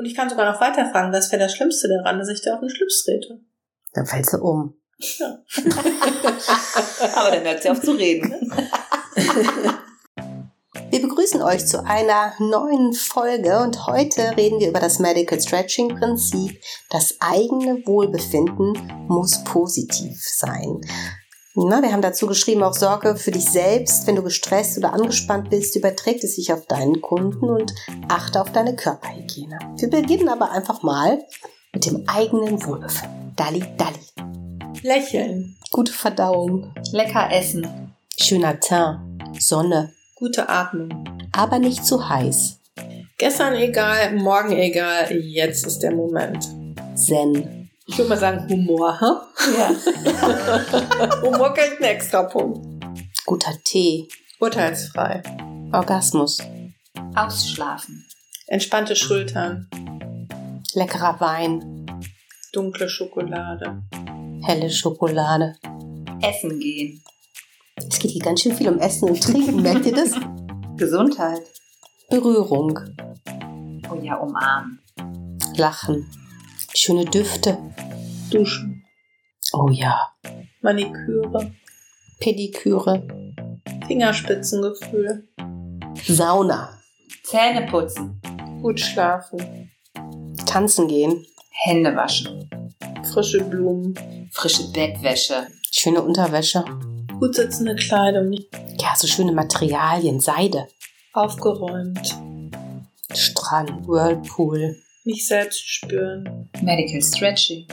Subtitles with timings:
[0.00, 2.54] Und ich kann sogar noch weiter fragen, was wäre das Schlimmste daran, dass ich da
[2.54, 3.38] auf den Schlips trete?
[3.92, 4.72] Dann fällst du um.
[4.96, 5.40] Ja.
[7.16, 8.32] Aber dann hört sie auf zu reden.
[10.88, 15.94] Wir begrüßen euch zu einer neuen Folge und heute reden wir über das Medical Stretching
[15.94, 16.58] Prinzip.
[16.88, 20.80] Das eigene Wohlbefinden muss positiv sein.
[21.54, 24.06] Na, wir haben dazu geschrieben, auch Sorge für dich selbst.
[24.06, 27.74] Wenn du gestresst oder angespannt bist, überträgt es sich auf deinen Kunden und
[28.08, 29.58] achte auf deine Körperhygiene.
[29.76, 31.18] Wir beginnen aber einfach mal
[31.72, 33.32] mit dem eigenen Wohlbefinden.
[33.34, 34.80] Dalli, Dalli.
[34.82, 35.56] Lächeln.
[35.72, 36.72] Gute Verdauung.
[36.92, 37.94] Lecker essen.
[38.16, 39.00] Schöner Teint.
[39.40, 39.92] Sonne.
[40.14, 41.04] Gute Atmung.
[41.32, 42.58] Aber nicht zu heiß.
[43.18, 46.48] Gestern egal, morgen egal, jetzt ist der Moment.
[46.94, 47.59] Zen.
[47.90, 49.00] Ich würde mal sagen Humor.
[49.00, 49.26] Ha?
[49.58, 49.68] Ja.
[51.22, 52.84] Humor kriegt einen extra Punkt.
[53.26, 54.06] Guter Tee.
[54.38, 55.20] Urteilsfrei.
[55.72, 56.38] Orgasmus.
[57.16, 58.06] Ausschlafen.
[58.46, 59.68] Entspannte Schultern.
[60.72, 61.84] Leckerer Wein.
[62.52, 63.82] Dunkle Schokolade.
[64.44, 65.56] Helle Schokolade.
[66.22, 67.02] Essen gehen.
[67.76, 69.62] Es geht hier ganz schön viel um Essen und Trinken.
[69.62, 70.12] Merkt ihr das?
[70.76, 71.42] Gesundheit.
[72.08, 72.78] Berührung.
[73.90, 74.78] Oh ja, umarmen.
[75.56, 76.08] Lachen.
[76.74, 77.58] Schöne Düfte.
[78.30, 78.84] Duschen.
[79.52, 80.12] Oh ja.
[80.62, 81.52] Maniküre.
[82.20, 83.02] Pediküre.
[83.86, 85.28] Fingerspitzengefühl.
[86.06, 86.78] Sauna.
[87.24, 88.20] Zähne putzen.
[88.62, 89.70] Gut schlafen.
[90.46, 91.26] Tanzen gehen.
[91.50, 92.48] Hände waschen.
[93.12, 93.94] Frische Blumen.
[94.32, 95.48] Frische Bettwäsche.
[95.72, 96.64] Schöne Unterwäsche.
[97.18, 98.32] Gut sitzende Kleidung.
[98.78, 100.20] Ja, so schöne Materialien.
[100.20, 100.68] Seide.
[101.12, 102.16] aufgeräumt.
[103.12, 103.86] Strand.
[103.88, 104.76] Whirlpool.
[105.04, 106.39] Mich selbst spüren.
[106.62, 107.66] Medical Stretching.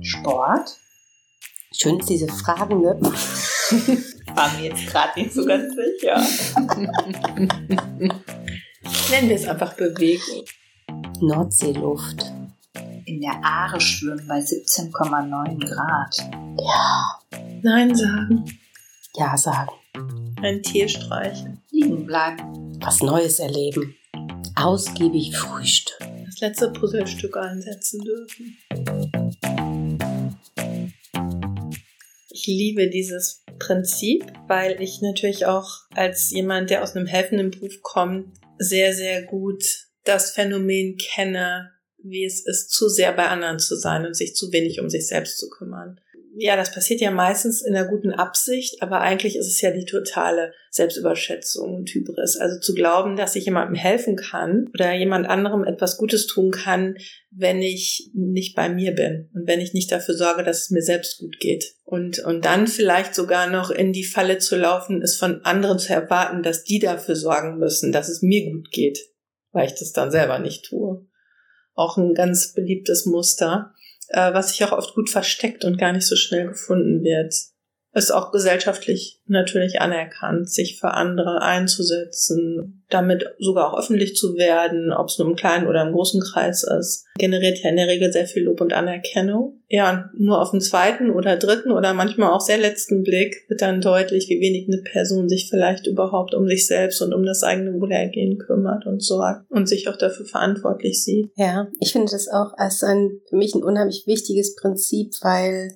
[0.00, 0.76] Sport.
[1.72, 3.00] Schön ist diese Fragen, ne?
[4.34, 6.16] War mir jetzt gerade nicht so ganz sicher.
[9.10, 10.44] Nennen wir es einfach Bewegung.
[11.20, 12.32] Nordseeluft.
[13.06, 16.16] In der Aare schwimmen bei 17,9 Grad.
[16.60, 17.18] Ja.
[17.62, 18.44] Nein sagen.
[19.16, 19.72] Ja sagen.
[20.42, 21.62] Ein Tier streichen.
[21.70, 22.72] Liegen bleiben.
[22.80, 23.94] Was Neues erleben.
[24.56, 26.13] Ausgiebig frühstücken.
[26.34, 28.58] Das letzte Puzzlestück einsetzen dürfen.
[32.28, 37.82] Ich liebe dieses Prinzip, weil ich natürlich auch als jemand, der aus einem helfenden Beruf
[37.82, 43.76] kommt, sehr, sehr gut das Phänomen kenne, wie es ist, zu sehr bei anderen zu
[43.76, 46.00] sein und sich zu wenig um sich selbst zu kümmern.
[46.36, 49.84] Ja, das passiert ja meistens in einer guten Absicht, aber eigentlich ist es ja die
[49.84, 52.36] totale Selbstüberschätzung und Hybris.
[52.36, 56.96] Also zu glauben, dass ich jemandem helfen kann oder jemand anderem etwas Gutes tun kann,
[57.30, 60.82] wenn ich nicht bei mir bin und wenn ich nicht dafür sorge, dass es mir
[60.82, 61.76] selbst gut geht.
[61.84, 65.92] Und, und dann vielleicht sogar noch in die Falle zu laufen, ist von anderen zu
[65.92, 68.98] erwarten, dass die dafür sorgen müssen, dass es mir gut geht,
[69.52, 71.06] weil ich das dann selber nicht tue.
[71.74, 73.72] Auch ein ganz beliebtes Muster
[74.08, 77.34] äh, was sich auch oft gut versteckt und gar nicht so schnell gefunden wird.
[77.94, 84.92] Ist auch gesellschaftlich natürlich anerkannt, sich für andere einzusetzen, damit sogar auch öffentlich zu werden,
[84.92, 88.12] ob es nur im kleinen oder im großen Kreis ist, generiert ja in der Regel
[88.12, 89.62] sehr viel Lob und Anerkennung.
[89.68, 93.62] Ja, und nur auf den zweiten oder dritten oder manchmal auch sehr letzten Blick wird
[93.62, 97.42] dann deutlich, wie wenig eine Person sich vielleicht überhaupt um sich selbst und um das
[97.42, 101.30] eigene Wohlergehen kümmert und sorgt und sich auch dafür verantwortlich sieht.
[101.36, 105.72] Ja, ich finde das auch als ein, für mich ein unheimlich wichtiges Prinzip, weil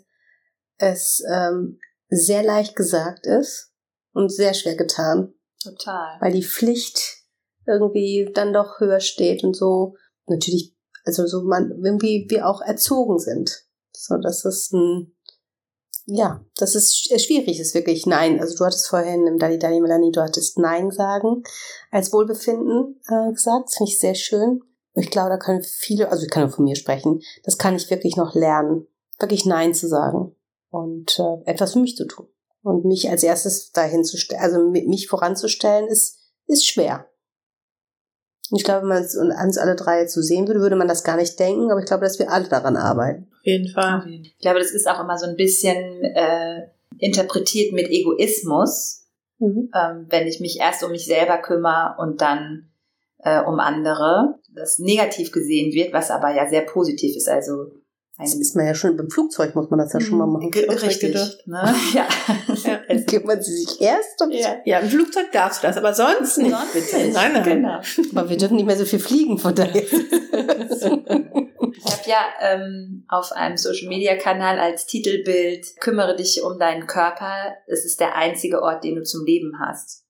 [0.78, 3.72] es ähm, sehr leicht gesagt ist
[4.12, 6.16] und sehr schwer getan, Total.
[6.20, 7.18] weil die Pflicht
[7.66, 9.94] irgendwie dann doch höher steht und so
[10.26, 10.74] natürlich,
[11.04, 15.14] also so man irgendwie wir auch erzogen sind, so dass es ein
[16.10, 18.40] ja, das ist sch- schwierig, ist wirklich Nein.
[18.40, 21.42] Also du hattest vorhin im Dali Dali Melanie, du hattest Nein sagen
[21.90, 23.66] als Wohlbefinden äh, gesagt.
[23.66, 24.62] Das finde ich sehr schön.
[24.94, 27.90] Ich glaube, da können viele, also ich kann nur von mir sprechen, das kann ich
[27.90, 28.86] wirklich noch lernen,
[29.18, 30.34] wirklich Nein zu sagen
[30.70, 32.26] und äh, etwas für mich zu tun.
[32.62, 37.06] Und mich als erstes dahin zu stellen, also mi- mich voranzustellen, ist, ist schwer.
[38.50, 40.88] Und ich glaube, wenn man es uns alle drei jetzt so sehen würde, würde man
[40.88, 43.28] das gar nicht denken, aber ich glaube, dass wir alle daran arbeiten.
[43.30, 44.02] Auf jeden Fall.
[44.08, 46.68] Ich glaube, das ist auch immer so ein bisschen äh,
[46.98, 49.06] interpretiert mit Egoismus,
[49.74, 52.70] ähm, wenn ich mich erst um mich selber kümmere und dann
[53.18, 57.28] äh, um andere, das negativ gesehen wird, was aber ja sehr positiv ist.
[57.28, 57.70] Also
[58.18, 60.50] Das ist man ja schon beim Flugzeug, muss man das ja schon mal machen.
[60.50, 61.12] Ge- so richtig.
[61.12, 61.46] gedacht.
[61.46, 61.74] Ne?
[61.94, 62.06] Ja.
[62.64, 62.80] Ja.
[62.88, 66.38] Es- Kümmern Sie sich erst um Ja, ja, im Flugzeug darfst du das, aber sonst
[66.38, 66.50] nicht.
[66.50, 66.96] Sonst bitte.
[67.04, 67.14] nicht.
[67.14, 67.44] Nein, nein.
[67.44, 67.80] Genau.
[68.20, 69.82] Aber wir dürfen nicht mehr so viel fliegen, von daher.
[71.80, 77.54] Ich habe ja ähm, auf einem Social-Media-Kanal als Titelbild Kümmere dich um deinen Körper.
[77.66, 80.04] Es ist der einzige Ort, den du zum Leben hast.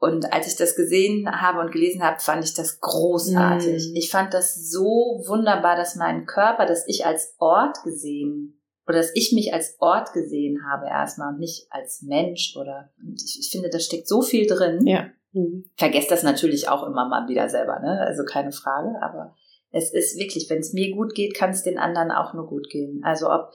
[0.00, 3.90] Und als ich das gesehen habe und gelesen habe, fand ich das großartig.
[3.92, 3.96] Mm.
[3.96, 9.10] Ich fand das so wunderbar, dass mein Körper, dass ich als Ort gesehen oder dass
[9.14, 13.70] ich mich als Ort gesehen habe erstmal und nicht als Mensch oder ich, ich finde,
[13.70, 14.86] da steckt so viel drin.
[14.86, 15.10] Ja.
[15.32, 15.64] Mhm.
[15.76, 18.00] Vergesst das natürlich auch immer mal wieder selber, ne?
[18.00, 19.34] Also keine Frage, aber
[19.72, 22.70] es ist wirklich, wenn es mir gut geht, kann es den anderen auch nur gut
[22.70, 23.02] gehen.
[23.02, 23.50] Also ob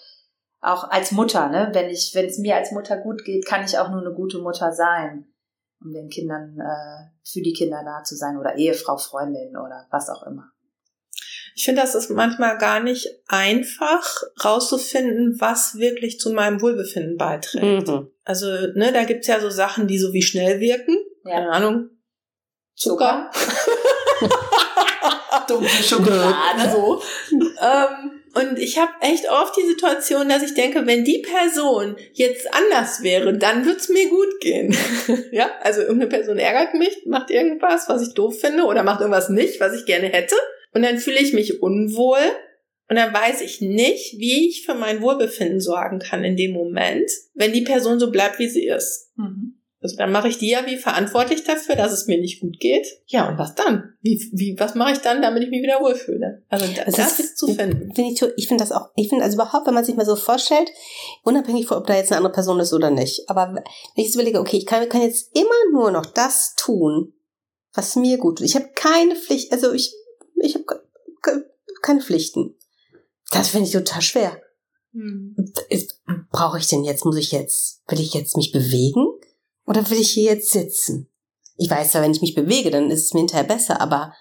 [0.60, 1.70] auch als Mutter, ne?
[1.72, 4.40] Wenn ich, wenn es mir als Mutter gut geht, kann ich auch nur eine gute
[4.40, 5.33] Mutter sein
[5.84, 10.10] um den Kindern, äh, für die Kinder da zu sein oder Ehefrau, Freundin oder was
[10.10, 10.50] auch immer.
[11.56, 17.88] Ich finde, das ist manchmal gar nicht einfach rauszufinden, was wirklich zu meinem Wohlbefinden beiträgt.
[17.88, 18.08] Mhm.
[18.24, 20.98] Also, ne, da gibt's ja so Sachen, die so wie schnell wirken.
[21.26, 21.36] Ja.
[21.36, 21.90] Keine Ahnung.
[22.76, 23.30] Zucker.
[23.34, 24.40] Zucker.
[25.48, 26.72] Dunkle Schokolade.
[26.72, 27.02] so.
[27.62, 32.52] ähm, und ich habe echt oft die Situation, dass ich denke, wenn die Person jetzt
[32.52, 34.76] anders wäre, dann wird's mir gut gehen.
[35.32, 39.30] ja, also irgendeine Person ärgert mich, macht irgendwas, was ich doof finde, oder macht irgendwas
[39.30, 40.36] nicht, was ich gerne hätte.
[40.74, 42.18] Und dann fühle ich mich unwohl.
[42.90, 47.10] Und dann weiß ich nicht, wie ich für mein Wohlbefinden sorgen kann in dem Moment,
[47.36, 49.12] wenn die Person so bleibt, wie sie ist.
[49.16, 49.53] Mhm.
[49.84, 52.88] Also dann mache ich die ja wie verantwortlich dafür, dass es mir nicht gut geht.
[53.08, 53.96] Ja, und was dann?
[54.02, 56.42] Wie, wie, was mache ich dann, damit ich mich wieder wohlfühle?
[56.48, 57.94] Also das, das ist zu finden.
[57.94, 60.16] Find ich ich finde das auch, ich finde also überhaupt, wenn man sich mal so
[60.16, 60.72] vorstellt,
[61.24, 63.30] unabhängig von, ob da jetzt eine andere Person ist oder nicht.
[63.30, 63.64] Aber wenn
[63.96, 67.12] ich jetzt überlege, okay, ich kann, kann jetzt immer nur noch das tun,
[67.74, 68.48] was mir gut tut.
[68.48, 69.94] Ich habe keine Pflicht, also ich,
[70.38, 70.66] ich habe
[71.82, 72.56] keine Pflichten.
[73.32, 74.42] Das finde ich total schwer.
[74.94, 75.36] Hm.
[76.32, 79.08] Brauche ich denn jetzt, muss ich jetzt, will ich jetzt mich bewegen?
[79.74, 81.10] Oder will ich hier jetzt sitzen?
[81.58, 84.14] Ich weiß ja, wenn ich mich bewege, dann ist es mir hinterher besser, aber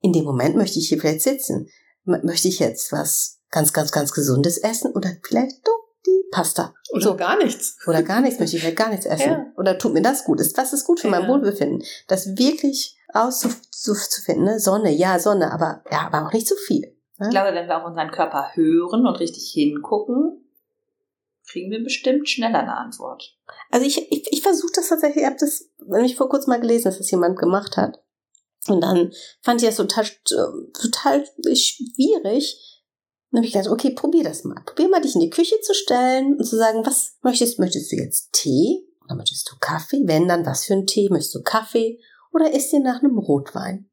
[0.00, 1.68] in dem Moment möchte ich hier vielleicht sitzen.
[2.04, 6.74] Möchte ich jetzt was ganz, ganz, ganz Gesundes essen oder vielleicht doch die Pasta?
[6.92, 7.16] Oder so.
[7.16, 7.78] gar nichts.
[7.86, 9.30] Oder gar nichts, möchte ich vielleicht gar nichts essen.
[9.30, 9.46] Ja.
[9.56, 10.40] Oder tut mir das gut?
[10.40, 11.18] Ist, was ist gut für ja.
[11.18, 11.82] mein Wohlbefinden?
[12.06, 14.60] Das wirklich auszufinden, ne?
[14.60, 16.94] Sonne, ja, Sonne, aber, ja, aber auch nicht zu viel.
[17.18, 17.26] Ne?
[17.26, 20.44] Ich glaube, wenn wir auf unseren Körper hören und richtig hingucken,
[21.50, 23.36] kriegen wir bestimmt schneller eine Antwort.
[23.70, 24.10] Also ich
[24.48, 27.76] versuche das tatsächlich, ich habe das nämlich vor kurzem mal gelesen, dass das jemand gemacht
[27.76, 28.02] hat.
[28.66, 29.12] Und dann
[29.42, 31.24] fand ich das total, total
[31.54, 32.82] schwierig.
[33.30, 34.60] Dann habe ich gedacht, okay, probier das mal.
[34.64, 37.96] Probier mal, dich in die Küche zu stellen und zu sagen, was möchtest, möchtest du
[37.96, 38.86] jetzt Tee?
[39.04, 40.02] Oder möchtest du Kaffee?
[40.04, 41.08] Wenn, dann was für ein Tee?
[41.10, 42.00] Möchtest du Kaffee?
[42.32, 43.90] Oder isst dir nach einem Rotwein?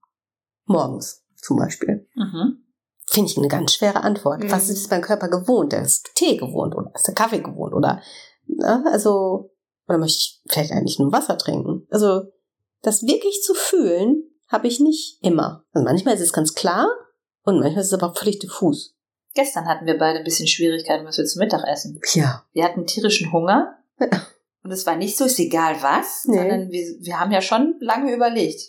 [0.66, 2.08] Morgens zum Beispiel.
[2.16, 2.66] Mhm.
[3.08, 4.44] Finde ich eine ganz schwere Antwort.
[4.44, 4.51] Mhm.
[4.51, 5.72] Was ist mein Körper gewohnt?
[5.72, 8.01] Der ist Tee gewohnt oder ist der Kaffee gewohnt oder,
[8.48, 8.84] ne?
[8.92, 9.55] also,
[9.88, 11.88] oder möchte ich vielleicht eigentlich nur Wasser trinken?
[11.90, 12.24] Also,
[12.82, 15.66] das wirklich zu fühlen, habe ich nicht immer.
[15.72, 16.88] Also manchmal ist es ganz klar
[17.44, 18.96] und manchmal ist es aber völlig diffus.
[19.34, 22.00] Gestern hatten wir beide ein bisschen Schwierigkeiten, was wir zum Mittag essen.
[22.14, 22.46] Ja.
[22.54, 23.78] Wir hatten tierischen Hunger.
[24.64, 26.38] Und es war nicht so, ist egal was, nee.
[26.38, 28.62] sondern wir, wir haben ja schon lange überlegt,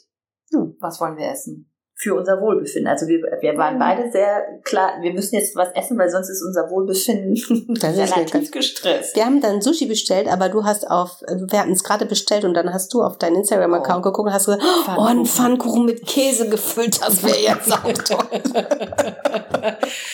[0.50, 0.76] hm.
[0.80, 2.88] was wollen wir essen für unser Wohlbefinden.
[2.88, 3.78] Also wir, wir waren mhm.
[3.78, 7.34] beide sehr klar, wir müssen jetzt was essen, weil sonst ist unser Wohlbefinden
[7.82, 9.16] relativ gestresst.
[9.16, 12.52] Wir haben dann Sushi bestellt, aber du hast auf, wir hatten es gerade bestellt und
[12.52, 14.10] dann hast du auf deinen Instagram-Account oh.
[14.10, 14.62] geguckt und hast gesagt,
[14.94, 18.42] oh, ein Pfannkuchen mit Käse gefüllt, das wäre jetzt auch toll.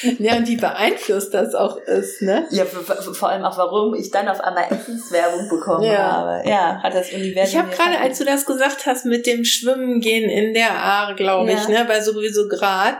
[0.20, 2.46] ja, und wie beeinflusst das auch ist, ne?
[2.50, 6.12] Ja, vor allem auch, warum ich dann auf einmal Essenswerbung bekommen ja.
[6.12, 6.48] habe.
[6.48, 7.50] Ja, hat das Universum.
[7.50, 11.16] Ich habe gerade, als du das gesagt hast, mit dem Schwimmen gehen in der Aare,
[11.16, 11.58] glaube ja.
[11.58, 12.98] ich, ne, bei sowieso Grad,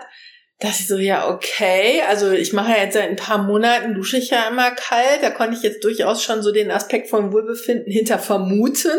[0.58, 4.16] dass ich so, ja, okay, also ich mache ja jetzt seit ein paar Monaten, dusche
[4.16, 7.92] ich ja immer kalt, da konnte ich jetzt durchaus schon so den Aspekt von Wohlbefinden
[7.92, 8.96] hinter vermuten.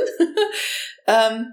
[1.07, 1.47] ähm,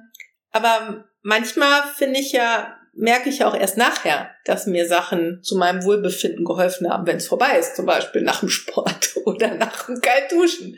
[0.50, 5.56] aber manchmal finde ich ja, merke ich ja auch erst nachher, dass mir Sachen zu
[5.56, 9.86] meinem Wohlbefinden geholfen haben, wenn es vorbei ist, zum Beispiel nach dem Sport oder nach
[9.86, 10.76] dem Kaltduschen.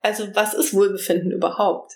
[0.00, 1.92] Also was ist Wohlbefinden überhaupt?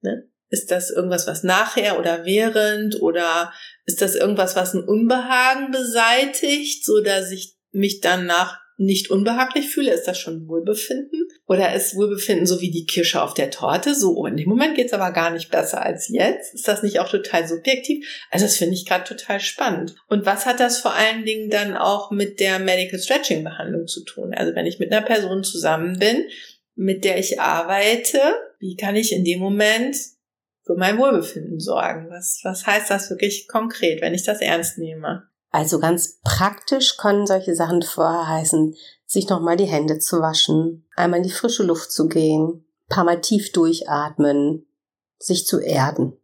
[0.00, 0.28] Ne?
[0.48, 3.52] Ist das irgendwas, was nachher oder während oder
[3.86, 9.92] ist das irgendwas, was ein Unbehagen beseitigt, so dass ich mich danach nicht unbehaglich fühle?
[9.92, 11.28] Ist das schon Wohlbefinden?
[11.46, 13.94] Oder ist Wohlbefinden so wie die Kirsche auf der Torte?
[13.94, 16.54] So, oh, in dem Moment geht's aber gar nicht besser als jetzt.
[16.54, 18.04] Ist das nicht auch total subjektiv?
[18.30, 19.94] Also das finde ich gerade total spannend.
[20.08, 24.04] Und was hat das vor allen Dingen dann auch mit der Medical Stretching Behandlung zu
[24.04, 24.34] tun?
[24.34, 26.24] Also wenn ich mit einer Person zusammen bin,
[26.74, 28.18] mit der ich arbeite,
[28.58, 29.96] wie kann ich in dem Moment
[30.64, 32.08] für mein Wohlbefinden sorgen?
[32.10, 35.28] Was, was heißt das wirklich konkret, wenn ich das ernst nehme?
[35.50, 38.74] Also ganz praktisch können solche Sachen vorheißen,
[39.06, 43.20] sich nochmal die Hände zu waschen, einmal in die frische Luft zu gehen, paar Mal
[43.20, 44.66] tief durchatmen,
[45.18, 46.16] sich zu erden.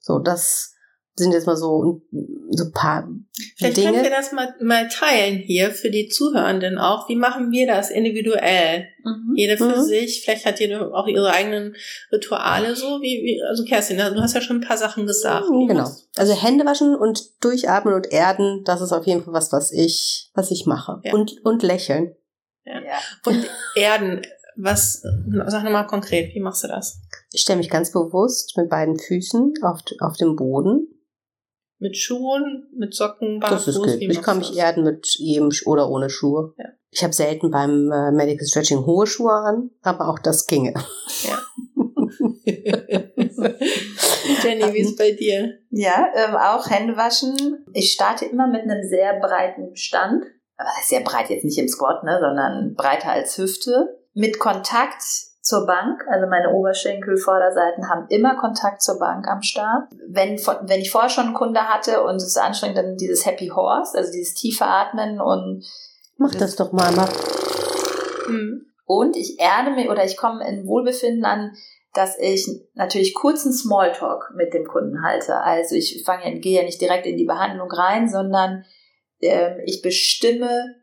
[0.00, 0.74] So, das,
[1.18, 2.02] sind jetzt mal so,
[2.50, 3.08] so ein paar
[3.56, 3.90] Vielleicht Dinge.
[3.92, 7.08] können wir das mal, mal teilen hier für die Zuhörenden auch.
[7.08, 8.86] Wie machen wir das individuell?
[9.04, 9.34] Mhm.
[9.36, 9.82] Jeder für Mhm.
[9.82, 10.22] sich.
[10.24, 11.74] Vielleicht hat jeder auch ihre eigenen
[12.12, 13.00] Rituale so.
[13.00, 15.46] Wie, wie also Kerstin, du hast ja schon ein paar Sachen gesagt.
[15.50, 15.90] Wie Genau.
[16.16, 16.32] Also?
[16.34, 20.50] Hände waschen und durchatmen und erden, das ist auf jeden Fall was, was ich, was
[20.50, 21.00] ich mache.
[21.04, 21.14] Ja.
[21.14, 22.14] Und, und lächeln.
[22.64, 22.80] Ja.
[23.24, 23.46] Und
[23.76, 24.22] Erden.
[24.60, 25.02] Was,
[25.46, 27.00] sag nochmal konkret, wie machst du das?
[27.32, 30.88] Ich stelle mich ganz bewusst mit beiden Füßen auf, auf dem Boden.
[31.80, 34.00] Mit Schuhen, mit Socken, Das ist barfuß?
[34.00, 34.56] Wie Ich kann mich das?
[34.56, 36.54] erden mit jedem Sch- oder ohne Schuhe.
[36.58, 36.64] Ja.
[36.90, 40.74] Ich habe selten beim äh, Medical Stretching hohe Schuhe an, aber auch das ginge.
[44.42, 45.58] Jenny, wie ist bei dir?
[45.70, 47.64] Ja, ähm, auch Hände waschen.
[47.72, 50.24] Ich starte immer mit einem sehr breiten Stand.
[50.56, 53.96] Aber ist sehr breit jetzt nicht im Squat, ne, sondern breiter als Hüfte.
[54.14, 55.02] Mit Kontakt
[55.48, 56.04] zur Bank.
[56.10, 59.88] Also meine Oberschenkel, Vorderseiten haben immer Kontakt zur Bank am Start.
[60.06, 63.48] Wenn, wenn ich vorher schon einen Kunde hatte und es ist anstrengend, dann dieses Happy
[63.48, 65.64] Horse, also dieses tiefe Atmen und
[66.18, 66.92] Mach das doch mal.
[66.92, 67.10] Mach.
[68.26, 68.66] Hm.
[68.84, 71.52] Und ich erde mich oder ich komme in Wohlbefinden an,
[71.94, 75.36] dass ich natürlich kurzen Smalltalk mit dem Kunden halte.
[75.36, 78.64] Also ich fange ja, gehe ja nicht direkt in die Behandlung rein, sondern
[79.20, 80.74] ähm, ich bestimme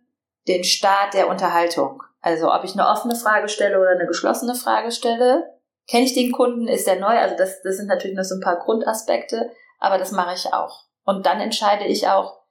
[0.48, 2.02] den Start der Unterhaltung.
[2.26, 5.44] Also ob ich eine offene Frage stelle oder eine geschlossene Frage stelle.
[5.88, 6.68] Kenne ich den Kunden?
[6.68, 7.16] Ist der neu?
[7.16, 10.86] Also das, das sind natürlich noch so ein paar Grundaspekte, aber das mache ich auch.
[11.04, 12.42] Und dann entscheide ich auch,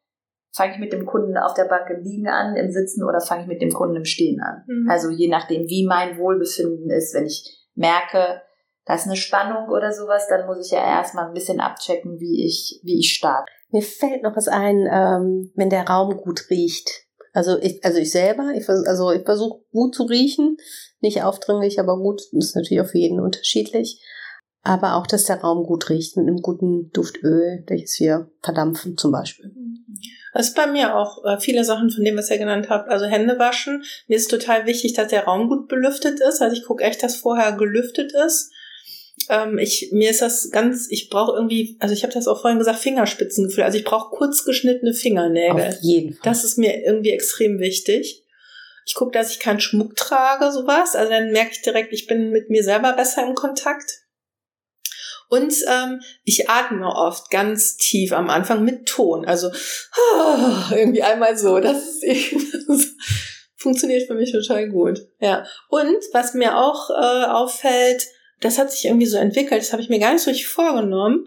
[0.54, 3.42] fange ich mit dem Kunden auf der Bank im Liegen an, im Sitzen oder fange
[3.42, 4.62] ich mit dem Kunden im Stehen an.
[4.68, 4.88] Mhm.
[4.88, 8.42] Also je nachdem, wie mein Wohlbefinden ist, wenn ich merke,
[8.84, 12.46] da ist eine Spannung oder sowas, dann muss ich ja erstmal ein bisschen abchecken, wie
[12.46, 13.50] ich, wie ich starte.
[13.70, 17.08] Mir fällt noch was ein, ähm, wenn der Raum gut riecht.
[17.34, 20.56] Also ich, also ich selber, ich, vers- also ich versuche gut zu riechen,
[21.00, 24.00] nicht aufdringlich, aber gut, ist natürlich auch für jeden unterschiedlich.
[24.62, 29.12] Aber auch, dass der Raum gut riecht mit einem guten Duftöl, welches wir verdampfen zum
[29.12, 29.52] Beispiel.
[30.32, 32.88] Das ist bei mir auch äh, viele Sachen von dem, was ihr genannt habt.
[32.88, 33.84] Also Hände waschen.
[34.08, 36.40] Mir ist total wichtig, dass der Raum gut belüftet ist.
[36.40, 38.52] Also ich gucke echt, dass vorher gelüftet ist.
[39.28, 42.58] Ähm, ich, mir ist das ganz, ich brauche irgendwie, also ich habe das auch vorhin
[42.58, 43.64] gesagt, Fingerspitzengefühl.
[43.64, 45.68] Also ich brauche kurz geschnittene Fingernägel.
[45.68, 46.20] Auf jeden Fall.
[46.24, 48.24] Das ist mir irgendwie extrem wichtig.
[48.86, 50.94] Ich gucke, dass ich keinen Schmuck trage, sowas.
[50.94, 54.04] Also dann merke ich direkt, ich bin mit mir selber besser im Kontakt.
[55.28, 59.24] Und ähm, ich atme oft ganz tief am Anfang mit Ton.
[59.24, 59.50] Also
[60.70, 61.60] irgendwie einmal so.
[61.60, 62.34] Das, ist,
[62.68, 62.86] das
[63.56, 65.00] funktioniert für mich total gut.
[65.18, 65.46] Ja.
[65.68, 68.06] Und was mir auch äh, auffällt,
[68.44, 71.26] das hat sich irgendwie so entwickelt, das habe ich mir gar nicht so richtig vorgenommen.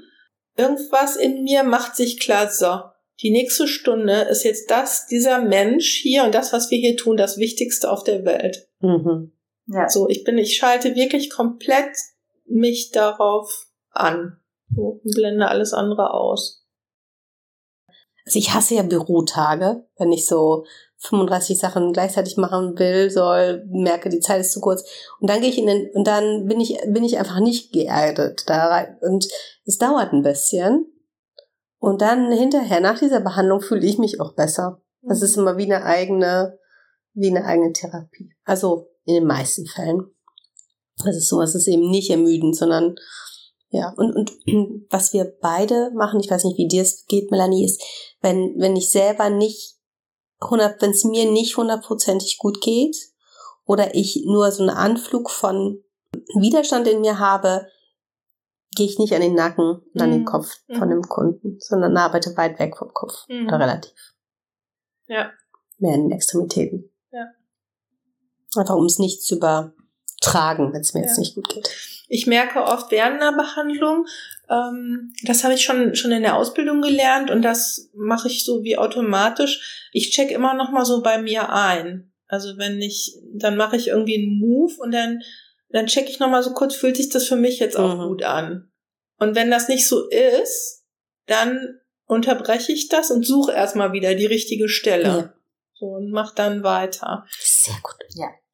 [0.55, 2.79] Irgendwas in mir macht sich klar, so,
[3.21, 7.17] die nächste Stunde ist jetzt das, dieser Mensch hier und das, was wir hier tun,
[7.17, 8.67] das Wichtigste auf der Welt.
[8.79, 9.31] Mhm.
[9.65, 9.89] Ja.
[9.89, 11.91] So, ich bin, ich schalte wirklich komplett
[12.45, 14.39] mich darauf an.
[14.75, 16.65] So, und blende alles andere aus.
[18.25, 20.65] Also ich hasse ja Bürotage, wenn ich so
[20.99, 24.83] 35 Sachen gleichzeitig machen will, soll, merke, die Zeit ist zu kurz.
[25.19, 28.43] Und dann gehe ich in den, und dann bin ich, bin ich einfach nicht geerdet
[28.47, 28.97] da rein.
[29.01, 29.27] Und
[29.65, 30.85] es dauert ein bisschen.
[31.79, 34.81] Und dann hinterher, nach dieser Behandlung, fühle ich mich auch besser.
[35.01, 36.57] Das ist immer wie eine eigene,
[37.13, 38.33] wie eine eigene Therapie.
[38.43, 40.11] Also in den meisten Fällen.
[41.05, 42.95] Das ist so, es ist eben nicht ermüdend, sondern
[43.69, 44.31] ja, und, und
[44.89, 47.83] was wir beide machen, ich weiß nicht, wie dir es geht, Melanie, ist,
[48.21, 49.76] wenn, wenn ich selber nicht 100,
[50.39, 52.95] wenn es mir nicht hundertprozentig gut geht
[53.65, 55.83] oder ich nur so einen Anflug von
[56.35, 57.67] Widerstand in mir habe,
[58.75, 60.25] gehe ich nicht an den Nacken und an den Mhm.
[60.25, 60.91] Kopf von Mhm.
[60.91, 63.47] dem Kunden, sondern arbeite weit weg vom Kopf Mhm.
[63.47, 64.13] oder relativ.
[65.07, 65.31] Ja.
[65.79, 66.91] Mehr in den Extremitäten.
[67.11, 67.25] Ja.
[68.55, 71.21] Einfach um es nicht zu übertragen, wenn es mir jetzt Ja.
[71.21, 71.69] nicht gut geht.
[72.07, 74.05] Ich merke oft während einer Behandlung,
[74.49, 78.63] ähm, das habe ich schon, schon in der Ausbildung gelernt und das mache ich so
[78.63, 79.89] wie automatisch.
[79.91, 82.11] Ich check immer noch mal so bei mir ein.
[82.27, 85.21] Also wenn ich, dann mache ich irgendwie einen Move und dann,
[85.69, 88.07] dann check ich noch mal so kurz, fühlt sich das für mich jetzt auch Mhm.
[88.07, 88.71] gut an?
[89.17, 90.85] Und wenn das nicht so ist,
[91.25, 95.03] dann unterbreche ich das und suche erstmal wieder die richtige Stelle.
[95.03, 95.33] Ja.
[95.73, 97.25] So und mach dann weiter.
[97.39, 97.95] Sehr gut.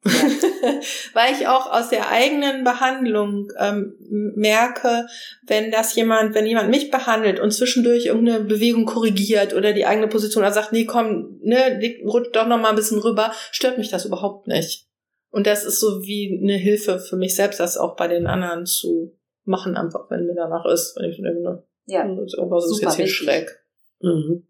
[1.14, 3.96] Weil ich auch aus der eigenen Behandlung ähm,
[4.36, 5.08] merke,
[5.48, 10.08] wenn das jemand, wenn jemand mich behandelt und zwischendurch irgendeine Bewegung korrigiert oder die eigene
[10.08, 13.90] Position oder sagt, nee, komm, ne, rutsch doch noch mal ein bisschen rüber, stört mich
[13.90, 14.88] das überhaupt nicht.
[15.30, 18.66] Und das ist so wie eine Hilfe für mich selbst, das auch bei den anderen
[18.66, 22.06] zu machen, einfach wenn mir danach ist, wenn ich so denke, ne, Ja.
[22.06, 23.26] irgendwas ist jetzt hier wichtig.
[23.26, 23.60] schräg.
[24.02, 24.48] Mhm.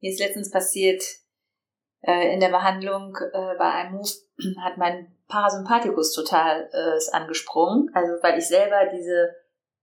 [0.00, 1.02] Mir ist letztens passiert,
[2.34, 4.08] in der Behandlung äh, bei einem Move
[4.64, 7.90] hat mein Parasympathikus total äh, ist angesprungen.
[7.94, 9.34] Also weil ich selber diese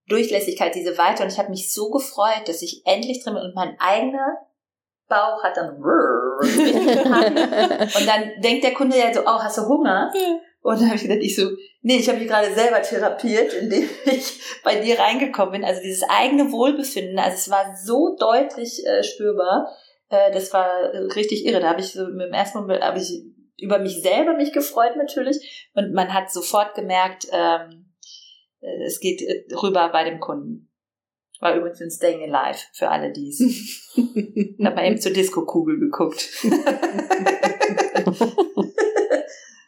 [0.08, 1.24] Durchlässigkeit, diese Weite.
[1.24, 4.38] Und ich habe mich so gefreut, dass ich endlich drin bin und mein eigener
[5.08, 5.76] Bauch hat dann
[6.42, 10.12] und dann denkt der Kunde ja so, oh, hast du Hunger?
[10.62, 11.50] Und dann habe ich gedacht, ich so,
[11.82, 15.66] nee, ich habe mich gerade selber therapiert, indem ich bei dir reingekommen bin.
[15.66, 19.72] Also dieses eigene Wohlbefinden, also es war so deutlich äh, spürbar.
[20.12, 21.62] Äh, das war richtig irre.
[21.62, 23.24] Da habe ich so im ersten Moment habe ich
[23.58, 27.94] über mich selber mich gefreut natürlich und man hat sofort gemerkt, ähm,
[28.60, 30.68] äh, es geht äh, rüber bei dem Kunden.
[31.40, 33.40] War übrigens in Staying Alive für alle dies.
[33.40, 33.96] ich
[34.64, 36.30] habe mal eben zur Disco-Kugel geguckt.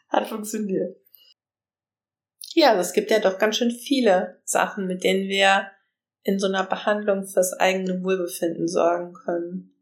[0.08, 0.96] Hat funktioniert.
[2.52, 5.72] Ja, es gibt ja doch ganz schön viele Sachen, mit denen wir
[6.22, 9.73] in so einer Behandlung fürs eigene Wohlbefinden sorgen können.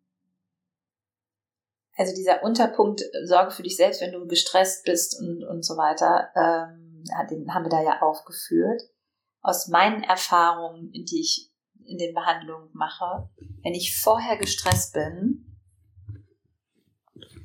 [2.02, 5.76] Also dieser Unterpunkt, äh, sorge für dich selbst, wenn du gestresst bist und, und so
[5.76, 8.82] weiter, ähm, den haben wir da ja aufgeführt.
[9.40, 11.52] Aus meinen Erfahrungen, die ich
[11.84, 13.28] in den Behandlungen mache,
[13.62, 15.60] wenn ich vorher gestresst bin,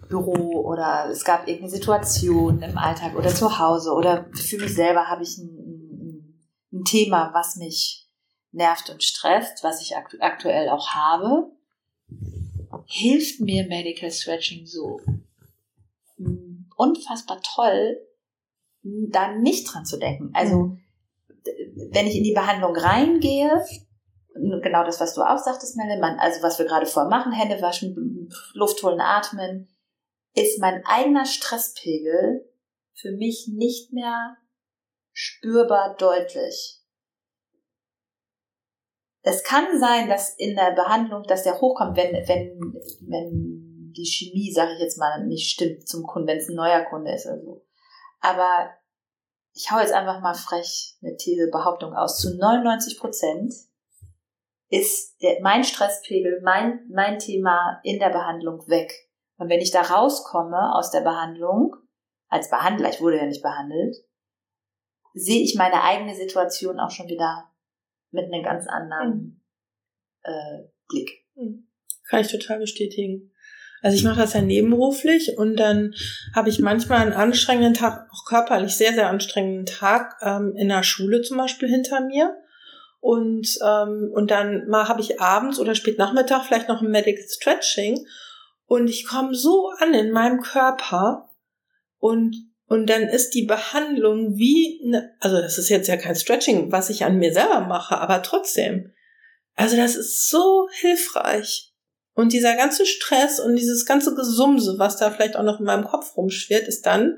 [0.09, 5.07] Büro oder es gab irgendeine Situation im Alltag oder zu Hause oder für mich selber
[5.07, 6.33] habe ich ein,
[6.73, 8.09] ein, Thema, was mich
[8.51, 11.51] nervt und stresst, was ich aktu aktuell auch habe,
[12.87, 14.99] hilft mir Medical Stretching so
[16.75, 17.97] unfassbar toll,
[18.83, 20.31] da nicht dran zu denken.
[20.33, 20.81] Also, mhm.
[21.91, 23.63] wenn ich in die Behandlung reingehe,
[24.33, 27.61] genau das, was du auch sagtest, Melle, man, also was wir gerade vorher machen, Hände
[27.61, 29.67] waschen, Luft holen, atmen,
[30.33, 32.47] ist mein eigener Stresspegel
[32.93, 34.37] für mich nicht mehr
[35.11, 36.76] spürbar deutlich.
[39.29, 44.53] Es kann sein, dass in der Behandlung, dass der hochkommt, wenn, wenn, wenn die Chemie,
[44.53, 47.41] sage ich jetzt mal, nicht stimmt zum Kunden, wenn es ein neuer Kunde ist oder
[47.41, 47.65] so.
[48.21, 48.69] Aber
[49.53, 52.19] ich hau jetzt einfach mal frech eine These, Behauptung aus.
[52.19, 53.53] Zu 99 Prozent
[54.69, 59.09] ist der, mein Stresspegel, mein, mein Thema in der Behandlung weg.
[59.35, 61.75] Und wenn ich da rauskomme aus der Behandlung,
[62.29, 63.97] als Behandler, ich wurde ja nicht behandelt,
[65.13, 67.51] sehe ich meine eigene Situation auch schon wieder
[68.11, 69.41] mit einem ganz anderen
[70.23, 71.25] äh, Blick.
[71.35, 71.67] Hm.
[72.09, 73.31] Kann ich total bestätigen.
[73.81, 75.93] Also ich mache das ja nebenberuflich und dann
[76.35, 80.83] habe ich manchmal einen anstrengenden Tag, auch körperlich sehr, sehr anstrengenden Tag ähm, in der
[80.83, 82.35] Schule zum Beispiel hinter mir.
[82.99, 87.23] Und, ähm, und dann mal habe ich abends oder spät Nachmittag vielleicht noch ein Medical
[87.27, 88.05] Stretching
[88.65, 91.29] und ich komme so an in meinem Körper
[91.99, 92.35] und
[92.67, 96.89] und dann ist die Behandlung wie, ne, also das ist jetzt ja kein Stretching, was
[96.89, 98.93] ich an mir selber mache, aber trotzdem.
[99.55, 101.73] Also das ist so hilfreich.
[102.13, 105.85] Und dieser ganze Stress und dieses ganze Gesumse, was da vielleicht auch noch in meinem
[105.85, 107.17] Kopf rumschwirrt, ist dann,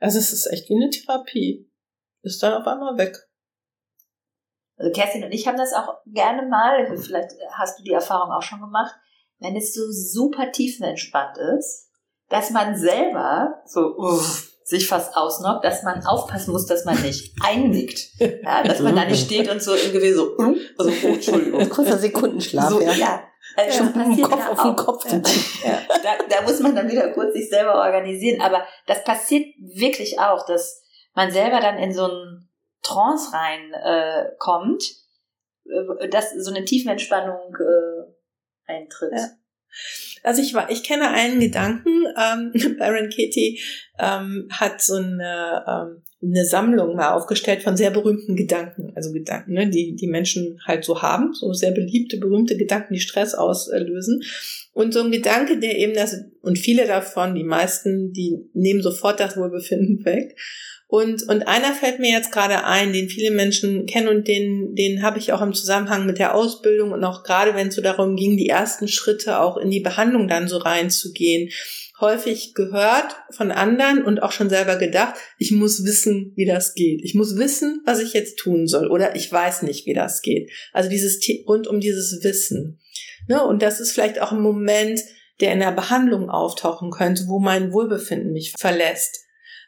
[0.00, 1.70] also es ist echt wie eine Therapie.
[2.22, 3.16] Ist dann auf einmal weg.
[4.76, 8.42] Also Kerstin und ich haben das auch gerne mal, vielleicht hast du die Erfahrung auch
[8.42, 8.94] schon gemacht,
[9.38, 11.88] wenn es so super tiefenentspannt ist,
[12.28, 17.34] dass man selber so uff, sich fast ausnockt, dass man aufpassen muss, dass man nicht
[17.42, 18.08] einnickt.
[18.18, 20.36] Ja, dass man da nicht steht und so im Gewesen so,
[20.78, 21.68] also, oh, Entschuldigung.
[21.68, 22.92] Kurzer Sekundenschlaf, so, ja.
[22.92, 23.22] ja.
[23.56, 25.04] Also schon passiert Kopf auf den Kopf.
[25.12, 25.18] Ja.
[25.64, 25.78] Ja.
[26.02, 28.40] Da, da muss man dann wieder kurz sich selber organisieren.
[28.40, 30.82] Aber das passiert wirklich auch, dass
[31.14, 32.48] man selber dann in so einen
[32.82, 34.28] Trance rein äh,
[35.64, 39.12] äh, dass so eine Tiefenentspannung äh, eintritt.
[39.14, 39.28] Ja.
[40.22, 42.04] Also ich war, ich kenne einen Gedanken.
[42.16, 43.60] Ähm, Baron Katie
[43.98, 49.54] ähm, hat so eine, ähm, eine Sammlung mal aufgestellt von sehr berühmten Gedanken, also Gedanken,
[49.54, 54.22] ne, die die Menschen halt so haben, so sehr beliebte, berühmte Gedanken, die Stress auslösen.
[54.72, 59.20] Und so ein Gedanke, der eben das, und viele davon, die meisten, die nehmen sofort
[59.20, 60.38] das Wohlbefinden weg.
[60.92, 65.02] Und, und einer fällt mir jetzt gerade ein, den viele Menschen kennen und den, den
[65.02, 68.14] habe ich auch im Zusammenhang mit der Ausbildung und auch gerade wenn es so darum
[68.14, 71.48] ging, die ersten Schritte auch in die Behandlung dann so reinzugehen,
[71.98, 77.00] häufig gehört von anderen und auch schon selber gedacht, ich muss wissen, wie das geht.
[77.02, 80.50] Ich muss wissen, was ich jetzt tun soll oder ich weiß nicht, wie das geht.
[80.74, 82.80] Also dieses rund um dieses Wissen.
[83.28, 83.42] Ne?
[83.42, 85.00] Und das ist vielleicht auch ein Moment,
[85.40, 89.22] der in der Behandlung auftauchen könnte, wo mein Wohlbefinden mich verlässt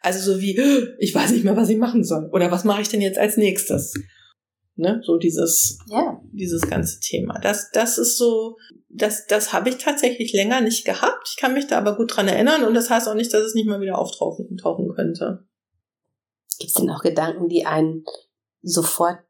[0.04, 0.54] also so wie,
[0.98, 2.28] ich weiß nicht mehr, was ich machen soll.
[2.30, 3.94] Oder was mache ich denn jetzt als nächstes?
[4.76, 5.00] Ne?
[5.02, 6.20] So dieses, ja.
[6.30, 7.38] dieses ganze Thema.
[7.38, 8.58] Das, das ist so,
[8.90, 11.26] das, das habe ich tatsächlich länger nicht gehabt.
[11.30, 13.54] Ich kann mich da aber gut dran erinnern und das heißt auch nicht, dass es
[13.54, 15.46] nicht mal wieder auftauchen tauchen könnte.
[16.58, 18.04] Gibt es denn auch Gedanken, die einen
[18.60, 19.20] sofort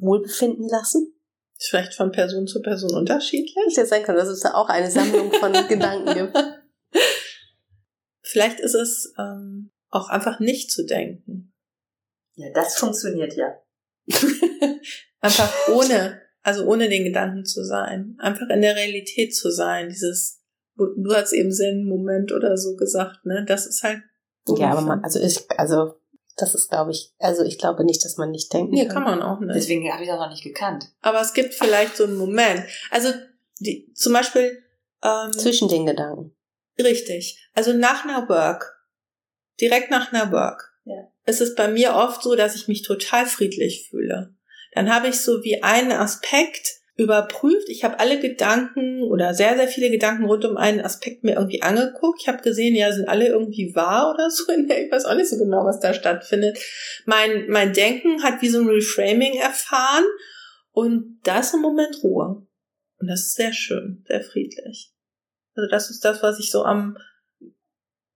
[0.00, 1.14] wohlbefinden lassen?
[1.58, 3.54] Ist vielleicht von Person zu Person unterschiedlich.
[3.68, 6.38] Ich jetzt sein können, dass es da auch eine Sammlung von Gedanken gibt.
[8.22, 11.52] Vielleicht ist es ähm, auch einfach nicht zu denken.
[12.34, 13.54] Ja, das funktioniert ja.
[15.20, 18.16] Einfach ohne, also ohne den Gedanken zu sein.
[18.18, 19.90] Einfach in der Realität zu sein.
[19.90, 20.40] Dieses,
[20.76, 23.44] du hast eben Zen-Moment oder so gesagt, ne?
[23.46, 24.02] Das ist halt.
[24.48, 25.94] Ja, aber man, also ich, also
[26.36, 28.88] das ist, glaube ich, also ich glaube nicht, dass man nicht denken nee, kann.
[28.88, 29.54] Nee, kann man auch nicht.
[29.54, 30.86] Deswegen habe ich das noch nicht gekannt.
[31.00, 32.64] Aber es gibt vielleicht so einen Moment.
[32.90, 33.10] Also
[33.60, 34.62] die, zum Beispiel
[35.04, 36.34] ähm, zwischen den Gedanken.
[36.78, 37.48] Richtig.
[37.54, 38.81] Also nach einer Work,
[39.60, 41.08] direkt nach einer Work, ja.
[41.26, 44.34] ist es bei mir oft so, dass ich mich total friedlich fühle.
[44.72, 47.68] Dann habe ich so wie einen Aspekt überprüft.
[47.68, 51.62] Ich habe alle Gedanken oder sehr, sehr viele Gedanken rund um einen Aspekt mir irgendwie
[51.62, 52.20] angeguckt.
[52.22, 54.44] Ich habe gesehen, ja, sind alle irgendwie wahr oder so.
[54.52, 56.58] Ich weiß auch nicht so genau, was da stattfindet.
[57.06, 60.04] Mein, mein Denken hat wie so ein Reframing erfahren
[60.72, 62.46] und da ist im Moment Ruhe.
[62.98, 64.92] Und das ist sehr schön, sehr friedlich.
[65.54, 66.96] Also das ist das, was ich so am,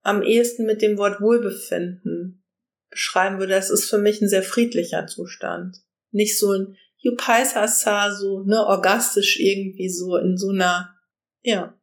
[0.07, 2.41] am ehesten mit dem Wort Wohlbefinden
[2.89, 3.53] beschreiben würde.
[3.53, 5.83] Das ist für mich ein sehr friedlicher Zustand.
[6.11, 10.95] Nicht so ein Jupaisasa, so, ne, orgastisch irgendwie so in so einer,
[11.41, 11.77] ja.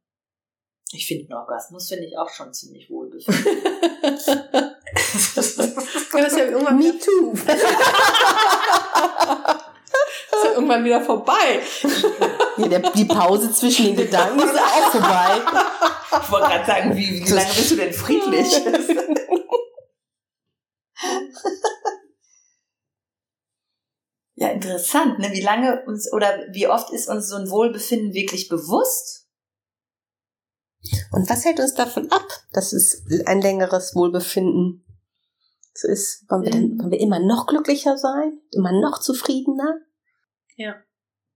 [0.92, 3.44] Ich finde, einen Orgasmus finde ich auch schon ziemlich wohlbefinden.
[4.02, 4.28] das
[5.48, 7.34] ist ja irgendwann Me too.
[10.44, 11.60] ja irgendwann wieder vorbei.
[12.56, 15.40] Nee, der, die Pause zwischen den Gedanken ist auch vorbei.
[16.22, 18.62] Ich wollte gerade sagen, wie, wie lange bist du denn friedlich?
[24.36, 25.18] Ja, interessant.
[25.20, 25.30] Ne?
[25.32, 29.28] Wie lange uns oder wie oft ist uns so ein Wohlbefinden wirklich bewusst?
[31.12, 34.84] Und was hält uns davon ab, dass es ein längeres Wohlbefinden
[35.72, 36.24] so ist?
[36.28, 38.38] Wollen wir, denn, wollen wir immer noch glücklicher sein?
[38.52, 39.78] Immer noch zufriedener?
[40.56, 40.76] Ja.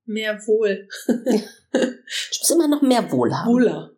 [0.05, 0.89] Mehr Wohl.
[1.71, 3.53] Ich muss immer noch mehr Wohl haben.
[3.53, 3.91] Wohler.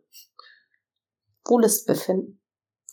[1.45, 2.41] Wohles Befinden.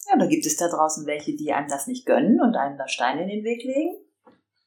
[0.07, 2.87] Ja, da gibt es da draußen welche, die einem das nicht gönnen und einem da
[2.87, 3.97] Steine in den Weg legen.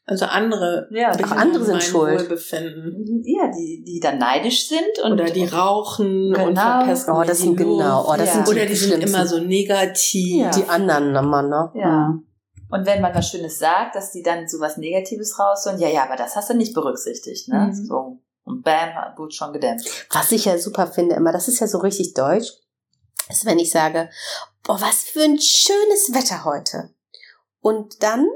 [0.06, 2.18] Also andere, ja, auch andere sind schuld.
[2.18, 3.22] Wohlbefinden.
[3.24, 6.48] Ja, die, die dann neidisch sind und oder die rauchen genau.
[6.48, 8.32] und verpesten oh, das sind genau, oh, das ja.
[8.32, 10.40] sind oder die sind immer so negativ.
[10.40, 10.50] Ja.
[10.50, 11.70] Die anderen nochmal, ne?
[11.76, 12.18] Ja.
[12.70, 16.04] Und wenn man was Schönes sagt, dass die dann so was Negatives rausholen, ja, ja,
[16.04, 17.66] aber das hast du nicht berücksichtigt, ne?
[17.66, 17.86] Mhm.
[17.86, 18.18] So.
[18.44, 20.06] Und bam, wird schon gedämpft.
[20.10, 22.52] Was ich ja super finde immer, das ist ja so richtig deutsch,
[23.28, 24.08] ist, wenn ich sage,
[24.62, 26.90] boah, was für ein schönes Wetter heute.
[27.60, 28.26] Und dann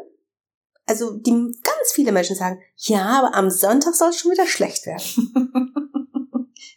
[0.87, 4.87] also die ganz viele Menschen sagen, ja, aber am Sonntag soll es schon wieder schlecht
[4.87, 6.11] werden.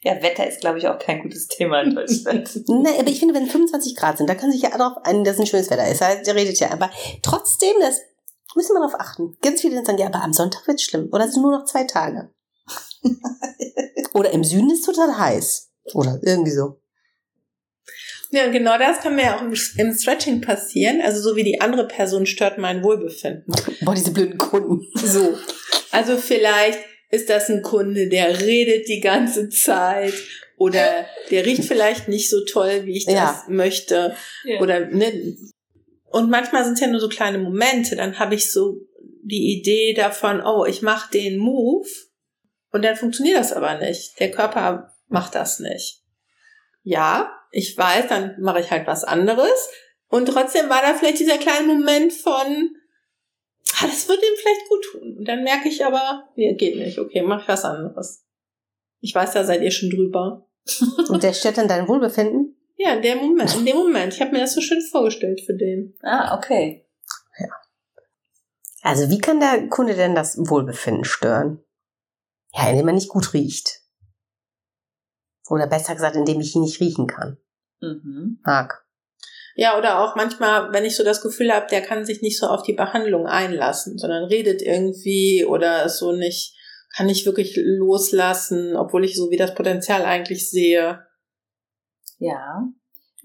[0.03, 2.49] ja, Wetter ist, glaube ich, auch kein gutes Thema in Deutschland.
[2.67, 5.39] Nein, aber ich finde, wenn 25 Grad sind, da kann sich ja darauf ein, dass
[5.39, 6.01] ein schönes Wetter ist.
[6.01, 6.71] Der redet ja.
[6.71, 6.89] Aber
[7.21, 7.99] trotzdem, das
[8.55, 9.37] müssen wir darauf achten.
[9.41, 11.09] Ganz viele sagen, ja, aber am Sonntag wird es schlimm.
[11.11, 12.29] Oder es sind nur noch zwei Tage.
[14.13, 15.69] Oder im Süden ist es total heiß.
[15.93, 16.79] Oder irgendwie so.
[18.29, 21.01] Ja, genau das kann mir ja auch im, im, Stretching passieren.
[21.01, 23.53] Also so wie die andere Person stört mein Wohlbefinden.
[23.81, 24.85] Boah, diese blöden Kunden.
[24.95, 25.37] So.
[25.91, 30.13] Also vielleicht ist das ein Kunde, der redet die ganze Zeit
[30.57, 33.43] oder der riecht vielleicht nicht so toll, wie ich das ja.
[33.47, 34.15] möchte.
[34.43, 34.59] Ja.
[34.59, 35.37] Oder ne.
[36.09, 37.95] Und manchmal sind es ja nur so kleine Momente.
[37.95, 38.81] Dann habe ich so
[39.23, 41.87] die Idee davon, oh, ich mache den Move
[42.71, 44.19] und dann funktioniert das aber nicht.
[44.19, 46.01] Der Körper macht das nicht.
[46.83, 49.69] Ja, ich weiß, dann mache ich halt was anderes.
[50.07, 52.71] Und trotzdem war da vielleicht dieser kleine Moment von,
[53.75, 55.17] ah, das würde ihm vielleicht gut tun.
[55.17, 56.99] Und dann merke ich aber, nee, geht nicht.
[56.99, 58.25] Okay, mach ich was anderes.
[58.99, 60.47] Ich weiß, da seid ihr schon drüber.
[61.09, 62.55] Und der stört dann dein Wohlbefinden?
[62.75, 63.55] Ja, in dem Moment.
[63.55, 64.13] In dem Moment.
[64.13, 65.95] Ich habe mir das so schön vorgestellt für den.
[66.01, 66.85] Ah, okay.
[67.39, 67.47] Ja.
[68.83, 71.63] Also wie kann der Kunde denn das Wohlbefinden stören?
[72.53, 73.81] Ja, indem er nicht gut riecht.
[75.49, 77.37] Oder besser gesagt, indem ich ihn nicht riechen kann.
[77.81, 78.39] Mhm.
[78.43, 78.85] Mag.
[79.59, 82.45] Ja, oder auch manchmal, wenn ich so das Gefühl habe, der kann sich nicht so
[82.45, 86.55] auf die Behandlung einlassen, sondern redet irgendwie oder so nicht,
[86.95, 91.03] kann nicht wirklich loslassen, obwohl ich so wie das Potenzial eigentlich sehe.
[92.19, 92.67] Ja.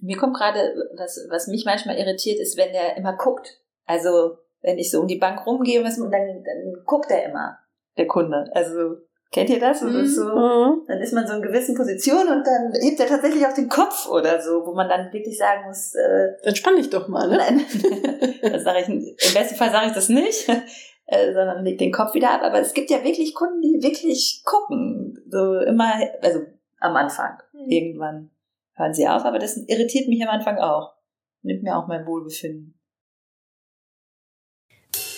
[0.01, 3.61] Mir kommt gerade, was, was mich manchmal irritiert, ist, wenn der immer guckt.
[3.85, 7.59] Also, wenn ich so um die Bank rumgehe, dann, dann guckt er immer,
[7.99, 8.51] der Kunde.
[8.55, 8.97] Also,
[9.33, 9.81] Kennt ihr das?
[9.81, 9.97] Mhm.
[9.97, 10.83] Ist so, mhm.
[10.87, 14.07] dann ist man so in gewissen Positionen und dann hebt er tatsächlich auch den Kopf
[14.07, 17.38] oder so, wo man dann wirklich sagen muss, äh, entspann dich doch mal, ne?
[17.38, 17.61] Nein,
[18.42, 20.49] das sage ich, im besten Fall sage ich das nicht,
[21.07, 22.42] äh, sondern leg den Kopf wieder ab.
[22.42, 26.40] Aber es gibt ja wirklich Kunden, die wirklich gucken, so immer, also
[26.81, 27.38] am Anfang.
[27.55, 27.71] Mhm.
[27.71, 28.31] Irgendwann
[28.75, 30.92] hören sie auf, aber das irritiert mich am Anfang auch.
[31.40, 32.79] Nimmt mir auch mein Wohlbefinden.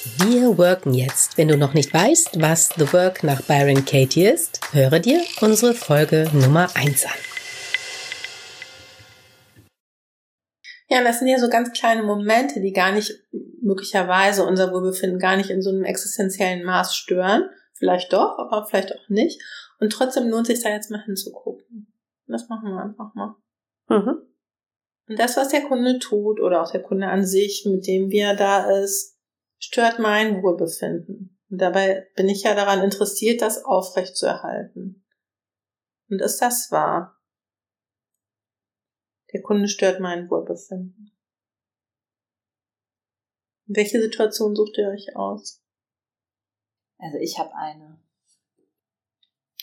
[0.05, 1.39] Wir worken jetzt.
[1.39, 5.73] Wenn du noch nicht weißt, was The Work nach Byron Katie ist, höre dir unsere
[5.73, 7.13] Folge Nummer 1 an.
[10.91, 13.15] Ja, das sind ja so ganz kleine Momente, die gar nicht
[13.63, 17.49] möglicherweise unser Wohlbefinden gar nicht in so einem existenziellen Maß stören.
[17.73, 19.41] Vielleicht doch, aber vielleicht auch nicht.
[19.81, 21.91] Und trotzdem lohnt sich da jetzt mal hinzugucken.
[22.27, 23.37] Das machen wir einfach mal.
[23.89, 24.19] Mhm.
[25.09, 28.35] Und das, was der Kunde tut oder auch der Kunde an sich, mit dem wir
[28.35, 29.14] da ist,
[29.65, 31.39] stört mein Wohlbefinden.
[31.51, 35.05] Und dabei bin ich ja daran interessiert, das aufrechtzuerhalten.
[36.11, 37.19] Und ist das wahr?
[39.33, 41.13] Der Kunde stört mein Wohlbefinden.
[43.67, 45.63] Welche Situation sucht ihr euch aus?
[46.99, 48.01] Also ich habe eine.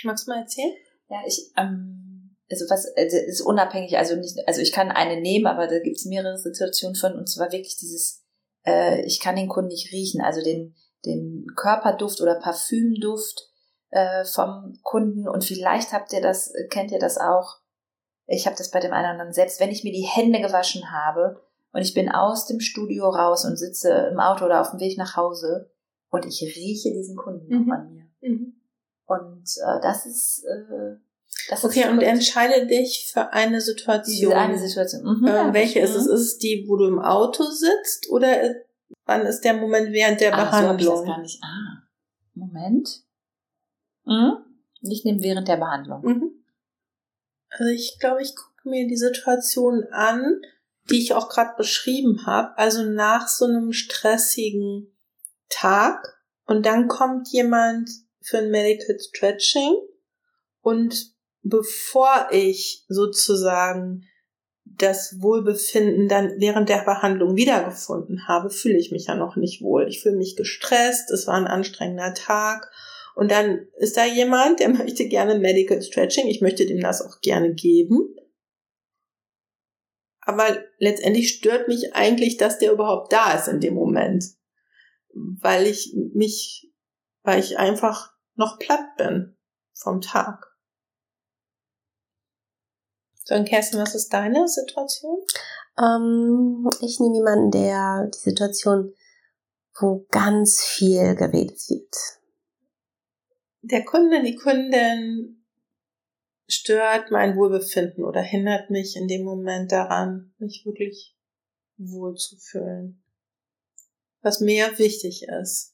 [0.03, 0.75] Magst du mal erzählen?
[1.09, 5.45] Ja, ich, ähm, also was, also ist unabhängig, also nicht, also ich kann eine nehmen,
[5.45, 8.20] aber da gibt es mehrere Situationen von, und zwar wirklich dieses,
[8.65, 13.49] äh, ich kann den Kunden nicht riechen, also den, den Körperduft oder Parfümduft
[13.89, 17.57] äh, vom Kunden und vielleicht habt ihr das, kennt ihr das auch,
[18.27, 20.91] ich habe das bei dem einen oder anderen, selbst wenn ich mir die Hände gewaschen
[20.91, 21.41] habe
[21.73, 24.97] und ich bin aus dem Studio raus und sitze im Auto oder auf dem Weg
[24.97, 25.71] nach Hause
[26.09, 27.67] und ich rieche diesen Kunden mhm.
[27.67, 28.05] noch an mir.
[28.21, 28.61] Mhm.
[29.05, 30.95] Und äh, das ist äh,
[31.49, 34.15] das okay, und entscheide dich für eine Situation.
[34.15, 35.03] Diese eine Situation.
[35.03, 36.07] Mhm, ähm, ja, welche ist es?
[36.07, 38.55] Ist es die, wo du im Auto sitzt oder
[39.05, 40.79] wann ist der Moment während der ah, Behandlung?
[40.79, 41.43] So ich das gar nicht.
[41.43, 41.83] Ah,
[42.33, 43.03] Moment.
[44.05, 44.37] Mhm.
[44.81, 46.01] Ich nehme während der Behandlung.
[46.03, 46.31] Mhm.
[47.49, 50.41] Also ich glaube, ich gucke mir die Situation an,
[50.89, 52.57] die ich auch gerade beschrieben habe.
[52.57, 54.87] Also nach so einem stressigen
[55.49, 57.89] Tag und dann kommt jemand
[58.21, 59.75] für ein Medical Stretching
[60.61, 61.10] und
[61.43, 64.07] bevor ich sozusagen
[64.63, 69.87] das Wohlbefinden dann während der Behandlung wiedergefunden habe, fühle ich mich ja noch nicht wohl.
[69.87, 72.71] Ich fühle mich gestresst, es war ein anstrengender Tag
[73.15, 77.19] und dann ist da jemand, der möchte gerne Medical Stretching, ich möchte dem das auch
[77.21, 78.15] gerne geben.
[80.21, 84.23] Aber letztendlich stört mich eigentlich, dass der überhaupt da ist in dem Moment.
[85.13, 86.71] Weil ich mich,
[87.23, 89.35] weil ich einfach noch platt bin
[89.73, 90.50] vom Tag.
[93.31, 95.19] So, und Kerstin, was ist deine Situation?
[95.77, 98.93] Ähm, ich nehme jemanden, der die Situation,
[99.79, 101.95] wo ganz viel geredet wird.
[103.61, 105.45] Der Kunde, die Kundin
[106.49, 111.15] stört mein Wohlbefinden oder hindert mich in dem Moment daran, mich wirklich
[111.77, 113.01] wohl zu fühlen.
[114.21, 115.73] Was mir wichtig ist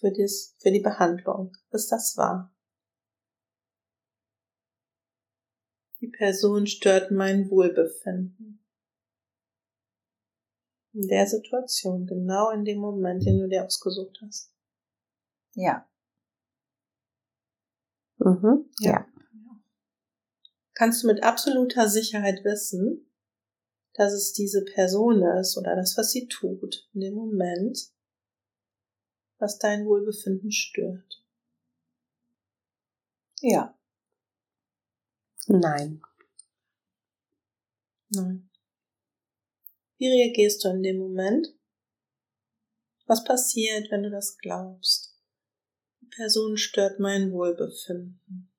[0.00, 2.54] für, dies, für die Behandlung, ist das wahr.
[6.00, 8.62] Die Person stört mein Wohlbefinden.
[10.92, 14.52] In der Situation, genau in dem Moment, den du dir ausgesucht hast.
[15.54, 15.88] Ja.
[18.18, 18.68] Mhm.
[18.80, 18.90] Ja.
[18.90, 19.06] ja.
[20.74, 23.10] Kannst du mit absoluter Sicherheit wissen,
[23.94, 27.94] dass es diese Person ist oder das, was sie tut, in dem Moment,
[29.38, 31.24] was dein Wohlbefinden stört?
[33.40, 33.74] Ja.
[35.46, 36.02] Nein.
[38.10, 38.50] Nein.
[39.98, 41.48] Wie reagierst du in dem Moment?
[43.06, 45.16] Was passiert, wenn du das glaubst?
[46.00, 48.52] Die Person stört mein Wohlbefinden.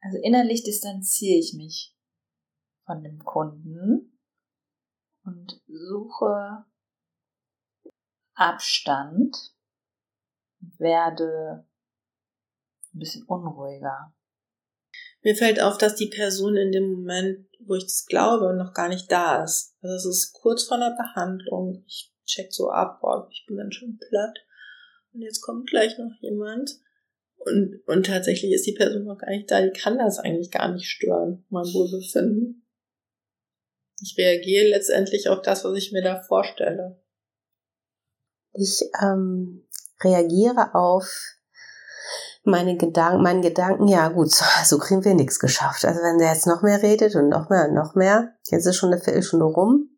[0.00, 1.94] Also innerlich distanziere ich mich
[2.84, 4.18] von dem Kunden
[5.24, 6.64] und suche
[8.34, 9.54] Abstand,
[10.78, 11.66] werde
[12.92, 14.14] ein bisschen unruhiger.
[15.22, 18.88] Mir fällt auf, dass die Person in dem Moment, wo ich das glaube, noch gar
[18.88, 19.76] nicht da ist.
[19.80, 21.82] Also es ist kurz vor der Behandlung.
[21.86, 24.38] Ich check so ab, boah, ich bin dann schon platt.
[25.12, 26.70] Und jetzt kommt gleich noch jemand.
[27.38, 29.60] Und, und tatsächlich ist die Person noch gar nicht da.
[29.60, 32.66] Die kann das eigentlich gar nicht stören, mein Wohlbefinden.
[34.02, 37.00] Ich reagiere letztendlich auf das, was ich mir da vorstelle.
[38.52, 39.66] Ich ähm,
[40.02, 41.35] reagiere auf
[42.46, 45.84] meine Gedanken, meinen Gedanken, ja gut, so, so kriegen wir nichts geschafft.
[45.84, 48.76] Also wenn der jetzt noch mehr redet und noch mehr und noch mehr, jetzt ist
[48.76, 49.90] schon eine Viertelstunde rum,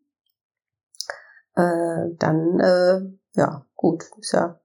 [1.55, 3.01] äh, dann, äh,
[3.39, 4.59] ja, gut, ist ja,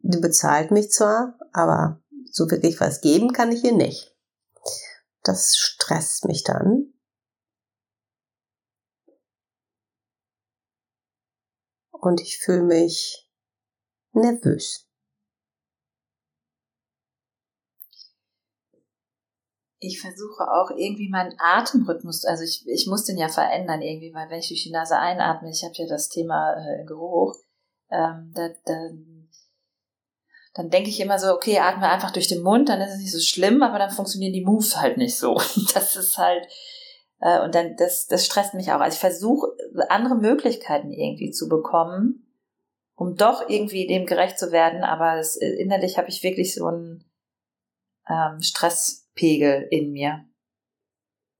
[0.00, 2.00] die bezahlt mich zwar, aber
[2.30, 4.16] so wirklich was geben kann ich ihr nicht.
[5.22, 6.94] Das stresst mich dann.
[11.90, 13.28] Und ich fühle mich
[14.12, 14.87] nervös.
[19.80, 24.28] Ich versuche auch irgendwie meinen Atemrhythmus, also ich, ich muss den ja verändern irgendwie, weil
[24.28, 27.36] wenn ich durch die Nase einatme, ich habe ja das Thema äh, Geruch,
[27.90, 28.90] ähm, da, da,
[30.54, 33.12] dann denke ich immer so, okay, atme einfach durch den Mund, dann ist es nicht
[33.12, 35.34] so schlimm, aber dann funktionieren die Moves halt nicht so.
[35.74, 36.46] Das ist halt,
[37.20, 38.80] Äh, und dann, das, das stresst mich auch.
[38.80, 39.48] Also ich versuche,
[39.88, 42.32] andere Möglichkeiten irgendwie zu bekommen,
[42.94, 47.04] um doch irgendwie dem gerecht zu werden, aber es, innerlich habe ich wirklich so einen
[48.08, 48.40] ähm,
[49.18, 50.24] Stresspegel in mir.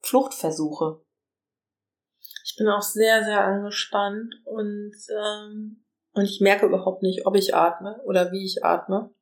[0.02, 1.04] Fluchtversuche.
[2.44, 7.54] Ich bin auch sehr, sehr angespannt und, ähm, und ich merke überhaupt nicht, ob ich
[7.54, 9.14] atme oder wie ich atme.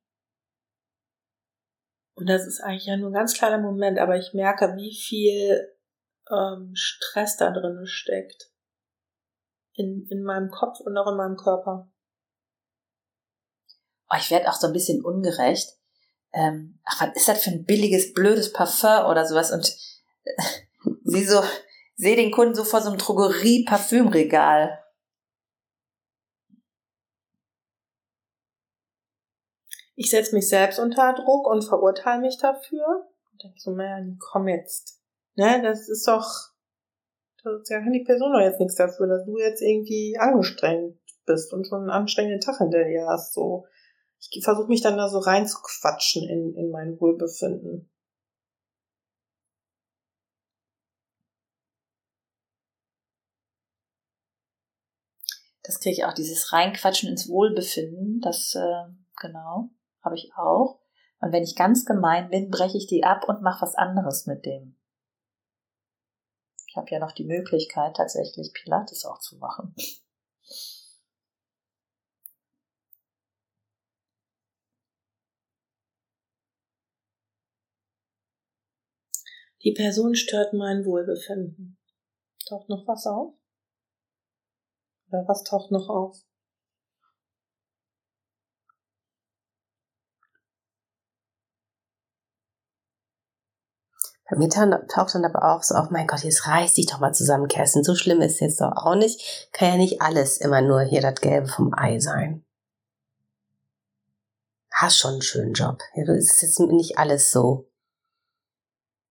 [2.14, 5.76] Und das ist eigentlich ja nur ein ganz kleiner Moment, aber ich merke, wie viel
[6.30, 8.50] ähm, Stress da drin steckt.
[9.74, 11.90] In, in meinem Kopf und auch in meinem Körper.
[14.08, 15.75] Oh, ich werde auch so ein bisschen ungerecht.
[16.36, 19.52] Ähm, ach, was ist das für ein billiges, blödes Parfum oder sowas?
[19.52, 19.74] Und
[20.24, 20.42] äh,
[21.04, 21.42] sie so,
[21.96, 24.78] sehe den Kunden so vor so einem Drogerie-Parfümregal.
[29.94, 33.08] Ich setze mich selbst unter Druck und verurteile mich dafür.
[33.32, 35.00] Und denke so, man, komm jetzt.
[35.36, 36.28] Ne, das ist doch,
[37.42, 41.66] da kann die Person doch jetzt nichts dafür, dass du jetzt irgendwie angestrengt bist und
[41.66, 43.32] schon einen anstrengenden Tag hinter dir hast.
[43.32, 43.66] So,
[44.18, 47.90] ich versuche mich dann da so reinzuquatschen in, in mein Wohlbefinden.
[55.62, 58.84] Das kriege ich auch, dieses Reinquatschen ins Wohlbefinden, das, äh,
[59.20, 60.80] genau, habe ich auch.
[61.20, 64.46] Und wenn ich ganz gemein bin, breche ich die ab und mache was anderes mit
[64.46, 64.76] dem.
[66.68, 69.74] Ich habe ja noch die Möglichkeit, tatsächlich Pilates auch zu machen.
[79.66, 81.76] Die Person stört mein Wohlbefinden.
[82.48, 83.34] Taucht noch was auf?
[85.08, 86.16] Oder was taucht noch auf?
[94.30, 97.12] Bei mir taucht dann aber auch so auf, mein Gott, jetzt reiß dich doch mal
[97.12, 97.82] zusammen, Kerstin.
[97.82, 99.50] So schlimm ist es jetzt doch auch nicht.
[99.52, 102.44] Kann ja nicht alles immer nur hier das Gelbe vom Ei sein.
[104.70, 105.82] Hast schon einen schönen Job.
[105.96, 107.68] Ja, du ist jetzt nicht alles so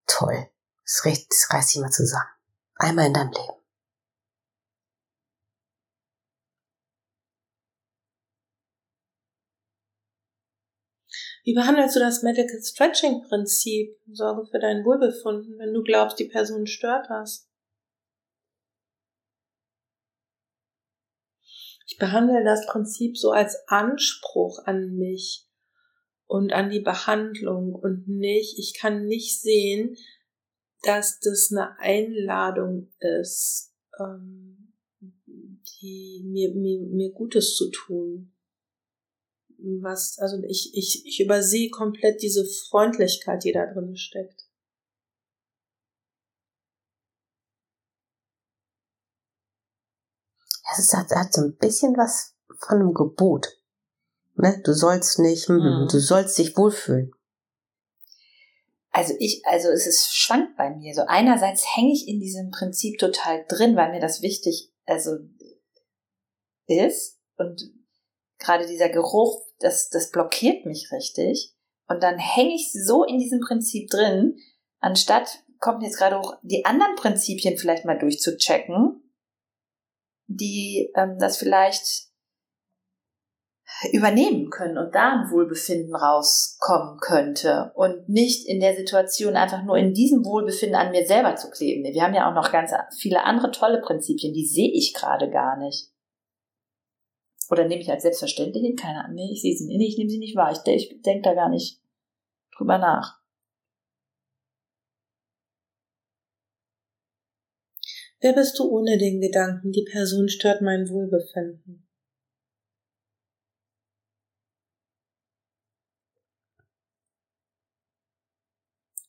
[0.07, 0.49] toll.
[0.83, 2.29] Das, reißt dich mal zusammen.
[2.75, 3.65] Einmal in deinem Leben.
[11.45, 13.95] Wie behandelst du das Medical Stretching Prinzip?
[14.11, 17.47] Sorge für dein Wohlbefinden, wenn du glaubst, die Person stört das.
[21.85, 25.47] Ich behandle das Prinzip so als Anspruch an mich
[26.35, 29.95] und an die Behandlung und nicht, ich kann nicht sehen,
[30.83, 34.73] dass das eine Einladung ist, ähm,
[35.81, 38.31] die mir, mir, mir Gutes zu tun
[39.57, 44.45] was, also ich, ich, ich übersehe komplett diese Freundlichkeit, die da drin steckt.
[50.77, 53.47] Es hat, hat so ein bisschen was von einem Gebot.
[54.35, 54.61] Ne?
[54.63, 55.87] Du sollst nicht, mhm.
[55.89, 57.11] du sollst dich wohlfühlen.
[58.91, 60.93] Also ich, also es ist schwankt bei mir.
[60.93, 65.17] So einerseits hänge ich in diesem Prinzip total drin, weil mir das wichtig, also
[66.67, 67.61] ist und
[68.39, 71.53] gerade dieser Geruch, das, das blockiert mich richtig.
[71.87, 74.37] Und dann hänge ich so in diesem Prinzip drin,
[74.79, 79.01] anstatt kommt jetzt gerade auch die anderen Prinzipien vielleicht mal durchzuchecken,
[80.27, 82.09] die ähm, das vielleicht
[83.91, 89.77] übernehmen können und da ein Wohlbefinden rauskommen könnte und nicht in der Situation einfach nur
[89.77, 91.83] in diesem Wohlbefinden an mir selber zu kleben.
[91.83, 95.57] Wir haben ja auch noch ganz viele andere tolle Prinzipien, die sehe ich gerade gar
[95.57, 95.89] nicht.
[97.49, 98.75] Oder nehme ich als selbstverständlich hin?
[98.75, 99.15] Keine Ahnung.
[99.15, 99.89] Nee, ich sehe sie nicht.
[99.89, 100.51] Ich nehme sie nicht wahr.
[100.51, 101.79] Ich, ich denke da gar nicht
[102.57, 103.19] drüber nach.
[108.19, 111.84] Wer bist du ohne den Gedanken, die Person stört mein Wohlbefinden?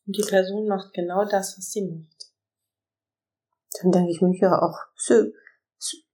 [0.06, 2.32] Und die Person macht genau das, was sie macht.
[3.80, 4.78] Dann denke ich mir ja auch,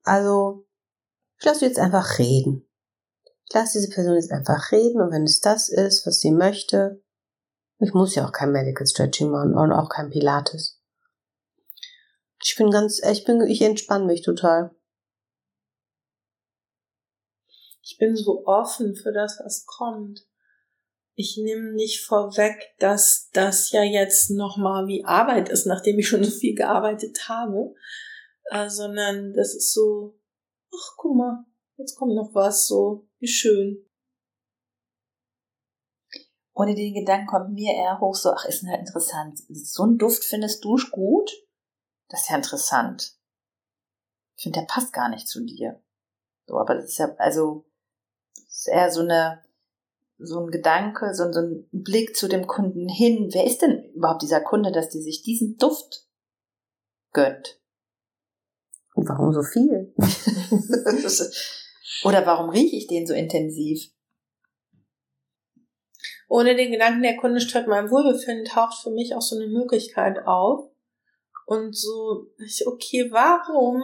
[0.02, 0.66] also
[1.38, 2.68] ich lasse jetzt einfach reden.
[3.48, 7.02] Ich lasse diese Person jetzt einfach reden und wenn es das ist, was sie möchte,
[7.78, 10.80] ich muss ja auch kein Medical Stretching machen und auch kein Pilates.
[12.44, 14.74] Ich bin ganz, ich bin, ich entspanne mich total.
[17.82, 20.26] Ich bin so offen für das, was kommt.
[21.14, 26.24] Ich nehme nicht vorweg, dass das ja jetzt nochmal wie Arbeit ist, nachdem ich schon
[26.24, 27.74] so viel gearbeitet habe,
[28.50, 30.18] äh, sondern das ist so,
[30.74, 31.44] ach guck mal,
[31.76, 33.84] jetzt kommt noch was, so, wie schön.
[36.54, 39.40] Ohne den Gedanken kommt mir eher hoch, so, ach, ist halt interessant.
[39.48, 41.30] So ein Duft findest du gut?
[42.12, 43.18] das ist ja interessant.
[44.36, 45.82] Ich finde, der passt gar nicht zu dir.
[46.46, 47.64] So, aber das ist ja, also,
[48.46, 49.42] ist eher so eine,
[50.24, 53.30] so ein Gedanke, so, so ein Blick zu dem Kunden hin.
[53.32, 56.06] Wer ist denn überhaupt dieser Kunde, dass die sich diesen Duft
[57.12, 57.60] gönnt?
[58.94, 59.94] Und warum so viel?
[62.04, 63.90] Oder warum rieche ich den so intensiv?
[66.28, 70.26] Ohne den Gedanken, der Kunde stört mein Wohlbefinden, taucht für mich auch so eine Möglichkeit
[70.26, 70.70] auf.
[71.46, 72.30] Und so,
[72.66, 73.82] okay, warum,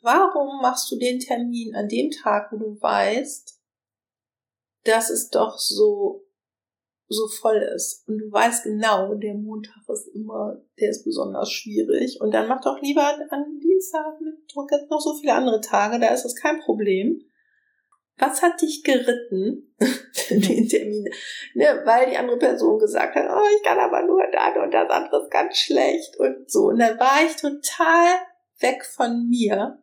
[0.00, 3.59] warum machst du den Termin an dem Tag, wo du weißt,
[4.84, 6.24] dass es doch so,
[7.08, 8.06] so voll ist.
[8.08, 12.20] Und du weißt genau, der Montag ist immer, der ist besonders schwierig.
[12.20, 16.08] Und dann mach doch lieber an Dienstag, Mittwoch, jetzt noch so viele andere Tage, da
[16.08, 17.20] ist das kein Problem.
[18.18, 19.74] Was hat dich geritten,
[20.30, 21.08] den Termin?
[21.54, 24.90] Ne, weil die andere Person gesagt hat, oh, ich kann aber nur das und das
[24.90, 26.66] andere ist ganz schlecht und so.
[26.66, 28.18] Und dann war ich total
[28.60, 29.82] weg von mir.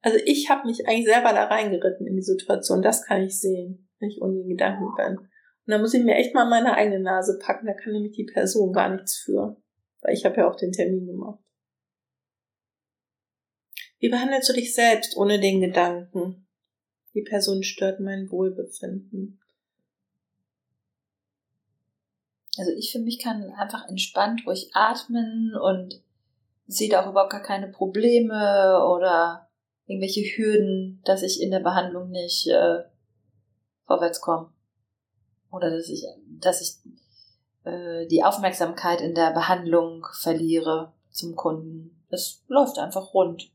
[0.00, 2.80] Also ich habe mich eigentlich selber da reingeritten in die Situation.
[2.80, 5.18] Das kann ich sehen wenn ich ohne den Gedanken bin.
[5.18, 5.28] Und
[5.66, 8.72] da muss ich mir echt mal meine eigene Nase packen, da kann nämlich die Person
[8.72, 9.56] gar nichts für.
[10.00, 11.40] Weil ich habe ja auch den Termin gemacht.
[13.98, 16.46] Wie behandelst du dich selbst ohne den Gedanken?
[17.14, 19.40] Die Person stört mein Wohlbefinden.
[22.58, 26.02] Also ich für mich kann einfach entspannt ruhig atmen und
[26.66, 29.48] sehe da auch überhaupt gar keine Probleme oder
[29.86, 32.82] irgendwelche Hürden, dass ich in der Behandlung nicht äh,
[33.86, 34.52] vorwärts kommen.
[35.50, 36.04] Oder dass ich,
[36.40, 36.76] dass ich
[37.64, 41.96] äh, die Aufmerksamkeit in der Behandlung verliere zum Kunden.
[42.10, 43.50] Es läuft einfach rund.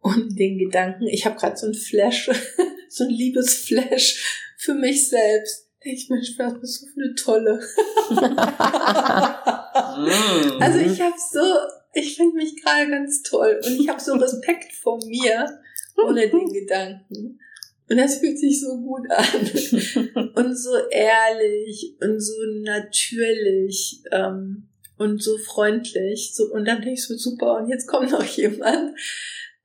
[0.00, 2.30] Und den Gedanken, ich habe gerade so ein Flash,
[2.88, 5.68] so ein Liebesflash für mich selbst.
[5.80, 7.60] Ich Mensch, was bist für eine tolle.
[9.98, 10.62] Mm.
[10.62, 11.40] also ich habe so,
[11.94, 15.60] ich finde mich gerade ganz toll und ich habe so Respekt vor mir
[15.96, 17.40] ohne den Gedanken.
[17.90, 19.24] Und das fühlt sich so gut an.
[20.34, 24.68] und so ehrlich und so natürlich ähm,
[24.98, 26.34] und so freundlich.
[26.34, 28.98] So, und dann denke ich so, super, und jetzt kommt noch jemand.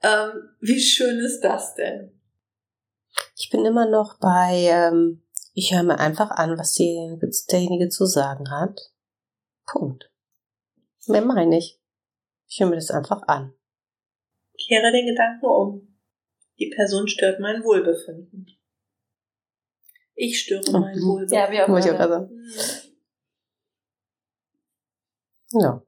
[0.02, 2.12] Ähm, wie schön ist das denn?
[3.38, 8.50] Ich bin immer noch bei, ähm, ich höre mir einfach an, was derjenige zu sagen
[8.52, 8.92] hat.
[9.66, 10.10] Punkt.
[11.08, 11.80] Mehr meine ich.
[12.48, 13.54] Ich höre mir das einfach an.
[14.68, 15.93] Kehre den Gedanken um.
[16.60, 18.48] Die Person stört mein Wohlbefinden.
[20.16, 20.80] Ich störe oh.
[20.80, 21.38] mein Wohlbefinden.
[21.38, 22.30] Ja, wie auch immer.
[25.52, 25.84] Ja.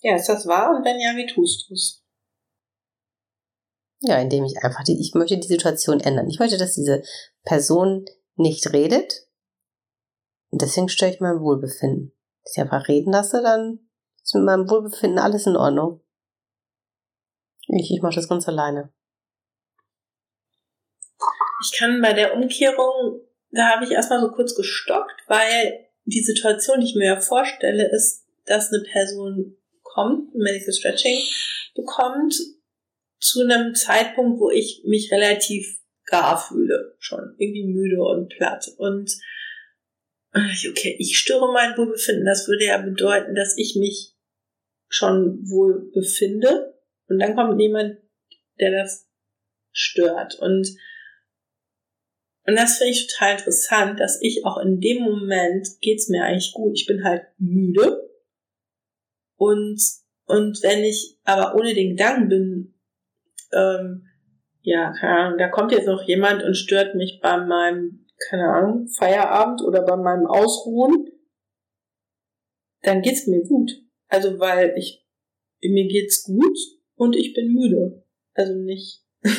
[0.00, 0.76] Ja, ist das wahr?
[0.76, 2.04] Und wenn ja, wie tust du es?
[4.00, 6.28] Ja, indem ich einfach die, ich möchte die Situation ändern.
[6.28, 7.02] Ich möchte, dass diese
[7.42, 8.04] Person
[8.36, 9.26] nicht redet.
[10.50, 12.12] Und deswegen störe ich mein Wohlbefinden.
[12.42, 13.88] Wenn ich einfach reden lasse, dann
[14.22, 16.00] ist mit meinem Wohlbefinden alles in Ordnung.
[17.68, 18.92] Ich, ich mache das ganz alleine.
[21.64, 26.80] Ich kann bei der Umkehrung, da habe ich erstmal so kurz gestockt, weil die Situation,
[26.80, 31.18] die ich mir ja vorstelle, ist, dass eine Person kommt, Medical Stretching
[31.74, 32.34] bekommt,
[33.20, 38.68] zu einem Zeitpunkt, wo ich mich relativ gar fühle, schon irgendwie müde und platt.
[38.76, 39.10] Und
[40.34, 42.26] okay, ich störe mein Wohlbefinden.
[42.26, 44.14] Das würde ja bedeuten, dass ich mich
[44.88, 46.78] schon wohl befinde.
[47.08, 47.98] Und dann kommt jemand,
[48.60, 49.08] der das
[49.72, 50.34] stört.
[50.38, 50.68] Und
[52.46, 56.52] und das finde ich total interessant, dass ich auch in dem Moment geht's mir eigentlich
[56.52, 56.72] gut.
[56.74, 58.10] Ich bin halt müde.
[59.36, 59.80] Und,
[60.26, 62.74] und wenn ich aber ohne den Gedanken bin,
[63.52, 64.06] ähm,
[64.60, 68.88] ja, keine Ahnung, da kommt jetzt noch jemand und stört mich bei meinem, keine Ahnung,
[68.88, 71.10] Feierabend oder bei meinem Ausruhen,
[72.82, 73.72] dann geht's mir gut.
[74.08, 75.02] Also, weil ich,
[75.62, 76.58] mir geht's gut
[76.94, 78.04] und ich bin müde.
[78.34, 79.02] Also nicht,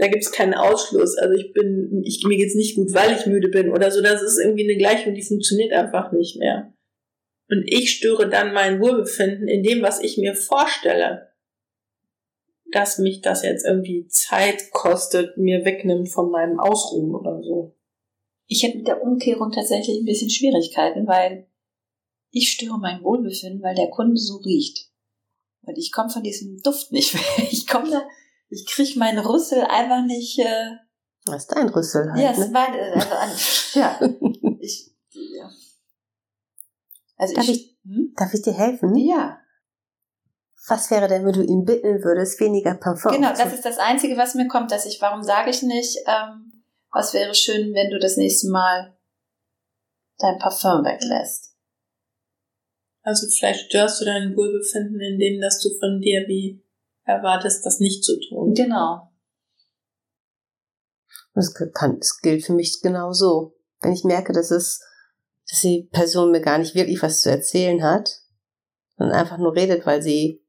[0.00, 1.16] da gibt es keinen Ausschluss.
[1.18, 4.00] Also ich bin, ich, mir geht's nicht gut, weil ich müde bin oder so.
[4.00, 6.72] Das ist irgendwie eine Gleichung, die funktioniert einfach nicht mehr.
[7.50, 11.32] Und ich störe dann mein Wohlbefinden in dem, was ich mir vorstelle,
[12.72, 17.76] dass mich das jetzt irgendwie Zeit kostet, mir wegnimmt von meinem Ausruhen oder so.
[18.46, 21.46] Ich hätte mit der Umkehrung tatsächlich ein bisschen Schwierigkeiten, weil
[22.30, 24.88] ich störe mein Wohlbefinden, weil der Kunde so riecht.
[25.62, 27.48] Und ich komme von diesem Duft nicht weg.
[27.52, 28.02] Ich komme da,
[28.50, 30.38] ich krieg meinen Rüssel einfach nicht.
[30.38, 30.76] Äh,
[31.24, 32.20] das ist dein Rüssel halt.
[32.20, 32.44] Ja, ne?
[32.44, 34.00] ist mein, also, ja.
[34.62, 35.50] Ich, ja.
[37.16, 38.12] Also darf, ich, ich hm?
[38.14, 38.94] darf ich dir helfen?
[38.94, 39.38] Ja.
[40.68, 43.12] Was wäre denn, wenn du ihn bitten würdest, weniger Parfum?
[43.12, 46.62] Genau, das ist das Einzige, was mir kommt, dass ich, warum sage ich nicht, ähm,
[46.92, 48.94] was wäre schön, wenn du das nächste Mal
[50.18, 51.56] dein Parfum weglässt?
[53.02, 56.62] Also vielleicht störst du dein Wohlbefinden, indem dass du von dir wie
[57.04, 58.54] erwartest, das nicht zu tun.
[58.54, 59.10] Genau.
[61.34, 63.56] Das, kann, das gilt für mich genauso.
[63.80, 64.82] Wenn ich merke, dass es,
[65.48, 68.20] dass die Person mir gar nicht wirklich was zu erzählen hat,
[68.96, 70.44] sondern einfach nur redet, weil sie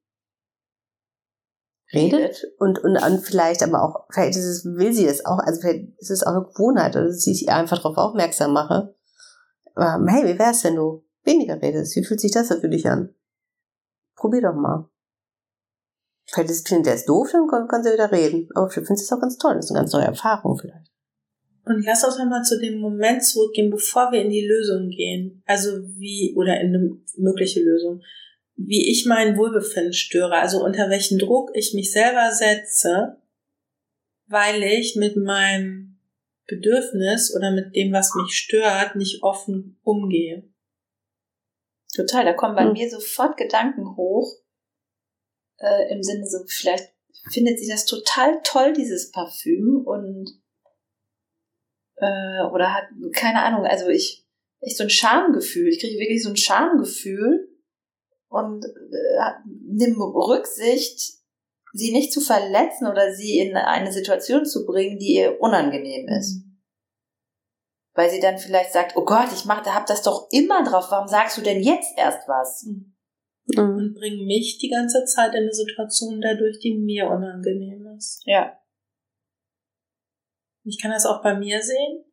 [1.94, 5.62] redet und, und, und vielleicht aber auch, vielleicht ist es, will sie das auch, also
[5.62, 8.96] vielleicht ist es auch eine Gewohnheit, oder dass ich einfach darauf aufmerksam mache.
[9.76, 11.96] Aber hey, wie wär's, wenn du weniger redest?
[11.96, 13.14] Wie fühlt sich das für dich an?
[14.16, 14.91] Probier doch mal.
[16.30, 18.48] Vielleicht ist es der ist doof, dann kann, kann sie wieder reden.
[18.56, 19.56] Aber ich finde es auch ganz toll.
[19.56, 20.90] Das ist eine ganz neue Erfahrung vielleicht.
[21.66, 25.44] Und lass uns nochmal zu dem Moment zurückgehen, bevor wir in die Lösung gehen.
[25.46, 28.02] Also wie, oder in eine mögliche Lösung
[28.68, 33.18] wie ich mein Wohlbefinden störe, also unter welchen Druck ich mich selber setze,
[34.28, 36.00] weil ich mit meinem
[36.48, 40.50] Bedürfnis oder mit dem, was mich stört, nicht offen umgehe.
[41.96, 42.74] Total, da kommen bei hm.
[42.74, 44.32] mir sofort Gedanken hoch,
[45.62, 46.94] äh, im Sinne so, vielleicht
[47.32, 50.30] findet sie das total toll, dieses Parfüm und
[51.98, 54.26] äh, oder hat, keine Ahnung, also ich,
[54.60, 57.52] echt so ein Schamgefühl, ich kriege wirklich so ein Schamgefühl,
[58.32, 61.20] und äh, nimm Rücksicht,
[61.74, 66.38] sie nicht zu verletzen oder sie in eine Situation zu bringen, die ihr unangenehm ist.
[66.38, 66.62] Mhm.
[67.94, 71.10] Weil sie dann vielleicht sagt, oh Gott, ich mach, hab das doch immer drauf, warum
[71.10, 72.64] sagst du denn jetzt erst was?
[72.64, 72.91] Mhm.
[73.58, 78.22] Und bring mich die ganze Zeit in eine Situation dadurch, die mir unangenehm ist.
[78.26, 78.58] Ja.
[80.64, 82.06] Ich kann das auch bei mir sehen.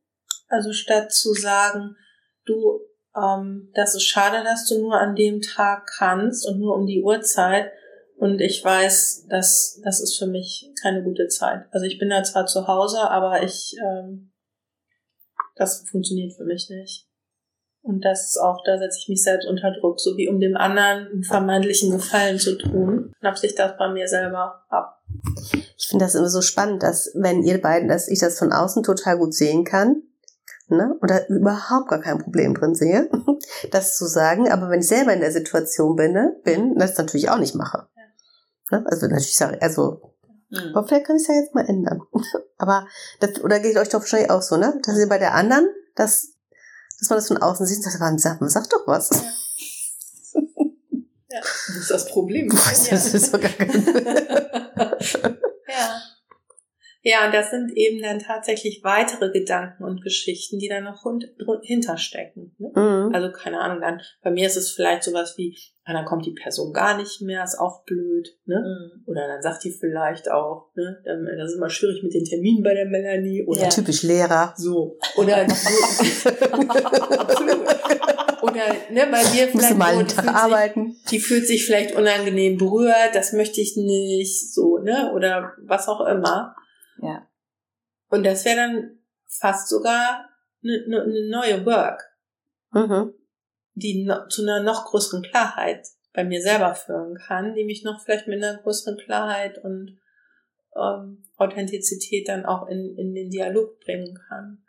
[0.49, 1.97] Also statt zu sagen,
[2.45, 2.80] du,
[3.14, 7.03] ähm, das ist schade, dass du nur an dem Tag kannst und nur um die
[7.03, 7.70] Uhrzeit.
[8.16, 11.66] Und ich weiß, dass das ist für mich keine gute Zeit.
[11.70, 14.32] Also ich bin da zwar zu Hause, aber ich, ähm,
[15.55, 17.07] das funktioniert für mich nicht.
[17.89, 20.59] Und das ist auch, da setze ich mich selbst unter Druck, so wie um dem
[20.59, 25.03] anderen einen vermeintlichen Gefallen zu tun, knapp sich das bei mir selber ab.
[25.78, 28.82] Ich finde das immer so spannend, dass wenn ihr beiden, dass ich das von außen
[28.82, 30.03] total gut sehen kann,
[30.68, 33.09] ne, und da überhaupt gar kein Problem drin sehe,
[33.70, 37.30] das zu sagen, aber wenn ich selber in der Situation bin, ne, bin das natürlich
[37.30, 37.86] auch nicht mache.
[38.70, 38.78] Ja.
[38.78, 38.86] Ne?
[38.86, 40.12] Also natürlich sage also
[40.51, 40.74] mhm.
[40.74, 42.03] aber vielleicht kann ich es ja jetzt mal ändern.
[42.59, 42.86] aber
[43.20, 46.34] das, oder geht euch doch wahrscheinlich auch so, ne, dass ihr bei der anderen, dass,
[46.99, 49.11] dass man das von außen sieht und sagt, sag, man sagt doch was.
[49.11, 49.22] Ja.
[51.30, 52.49] Ja, das ist das Problem.
[52.49, 54.96] Das ist sogar ja.
[57.09, 61.06] Ja, und das sind eben dann tatsächlich weitere Gedanken und Geschichten, die da noch
[61.62, 62.54] hinterstecken.
[62.59, 62.70] Ne?
[62.74, 63.14] Mhm.
[63.14, 65.56] Also keine Ahnung, dann bei mir ist es vielleicht sowas wie,
[65.86, 68.56] ah, dann kommt die Person gar nicht mehr, ist auch blöd, ne?
[68.56, 69.04] Mhm.
[69.06, 71.02] Oder dann sagt die vielleicht auch, ne,
[71.38, 73.42] das ist immer schwierig mit den Terminen bei der Melanie.
[73.46, 73.68] Oder ja.
[73.70, 74.52] typisch Lehrer.
[74.59, 74.98] So.
[75.16, 75.46] Oder
[78.42, 80.92] Oder ne, bei dir vielleicht mal einen Tag arbeiten.
[80.92, 85.11] Sich, die fühlt sich vielleicht unangenehm berührt, das möchte ich nicht, so, ne?
[85.14, 86.54] Oder was auch immer.
[87.01, 87.28] Ja.
[88.09, 90.28] Und das wäre dann fast sogar
[90.62, 92.03] eine, eine ne neue Work,
[92.72, 93.14] mhm.
[93.74, 98.03] die no, zu einer noch größeren Klarheit bei mir selber führen kann, die mich noch
[98.03, 99.99] vielleicht mit einer größeren Klarheit und
[100.74, 104.64] ähm, Authentizität dann auch in, in den Dialog bringen kann.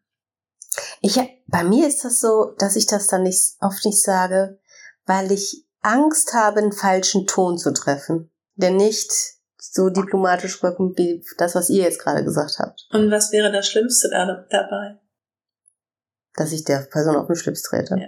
[1.02, 1.18] Ich,
[1.48, 4.60] bei mir ist das so, dass ich das dann nicht, oft nicht sage,
[5.06, 9.12] weil ich Angst habe, einen falschen Ton zu treffen, der nicht
[9.72, 12.88] so diplomatisch rücken wie das, was ihr jetzt gerade gesagt habt.
[12.92, 15.00] Und was wäre das Schlimmste da, dabei?
[16.36, 17.96] Dass ich der Person auf den Schlips trete.
[18.00, 18.08] Ja.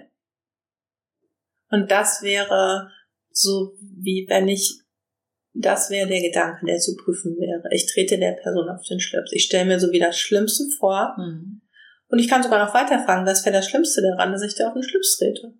[1.70, 2.89] Und das wäre
[3.30, 4.82] so, wie wenn ich,
[5.53, 7.64] das wäre der Gedanke, der zu prüfen wäre.
[7.74, 9.32] Ich trete der Person auf den Schlips.
[9.32, 11.16] Ich stelle mir so wie das Schlimmste vor.
[11.18, 11.62] Mhm.
[12.07, 14.68] Und ich kann sogar noch weiter fragen, was wäre das Schlimmste daran, dass ich dir
[14.68, 15.53] auf den Schlips trete?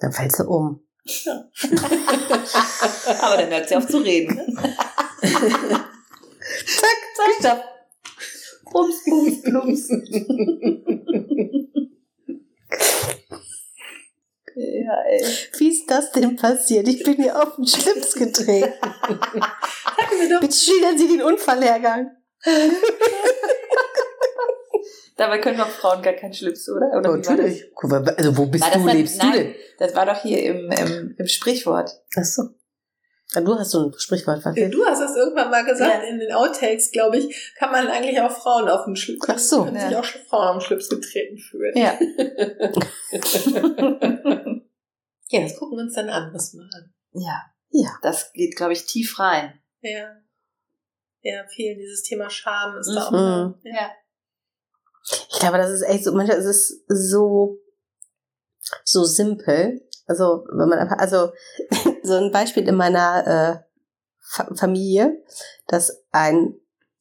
[0.00, 0.85] Dann fällst du um.
[1.06, 1.48] Ja.
[3.20, 4.34] Aber dann hört sie auf zu reden.
[4.34, 4.46] Ne?
[6.66, 7.64] zack, zack, stopp.
[8.72, 9.88] Bums, bums, plums.
[14.56, 15.22] Ja, ey.
[15.58, 16.88] Wie ist das denn passiert?
[16.88, 18.72] Ich bin hier auf den Schlips getreten.
[20.40, 22.10] Bitte schildern Sie den Unfallhergang.
[25.16, 26.90] Dabei können doch Frauen gar keinen Schlips, oder?
[26.96, 27.64] oder oh, natürlich.
[28.16, 29.54] Also wo bist du, war, lebst nein, du denn?
[29.78, 31.90] Das war doch hier im, im, im Sprichwort.
[32.16, 32.50] Ach so.
[33.34, 34.72] Ja, du hast so ein Sprichwort verfehlt.
[34.72, 36.08] Du hast das irgendwann mal gesagt, ja.
[36.08, 39.64] in den Outtakes, glaube ich, kann man eigentlich auch Frauen auf dem Schlips, Ach so.
[39.64, 39.88] können ja.
[39.88, 41.76] sich auch schon Frauen auf dem Schlips getreten fühlen.
[41.76, 41.98] Ja.
[45.28, 46.94] ja, das gucken wir uns dann an, was mal an.
[47.12, 47.42] Ja.
[47.70, 47.90] Ja.
[48.02, 49.60] Das geht, glaube ich, tief rein.
[49.80, 50.18] Ja.
[51.22, 52.94] Ja, viel, dieses Thema Scham ist mhm.
[52.94, 53.10] da auch.
[53.10, 53.56] Mhm.
[53.64, 53.90] Ja.
[55.08, 57.58] Ich glaube, das ist echt so, manchmal ist es so,
[58.84, 61.32] so simpel, Also, wenn man einfach, also,
[62.02, 63.66] so ein Beispiel in meiner äh,
[64.28, 65.22] Fa Familie,
[65.68, 66.54] dass ein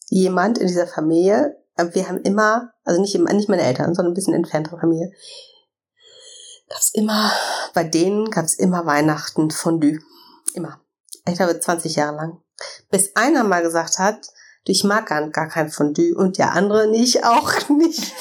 [0.07, 4.15] jemand in dieser Familie, äh, wir haben immer, also nicht, nicht meine Eltern, sondern ein
[4.15, 5.11] bisschen entferntere Familie,
[6.69, 7.31] gab's immer,
[7.73, 9.99] bei denen gab's immer Weihnachten Fondue.
[10.53, 10.79] Immer.
[11.27, 12.41] Ich glaube 20 Jahre lang.
[12.89, 14.27] Bis einer mal gesagt hat,
[14.71, 17.99] ich mag gar, gar kein Fondue und der andere nicht, auch nicht.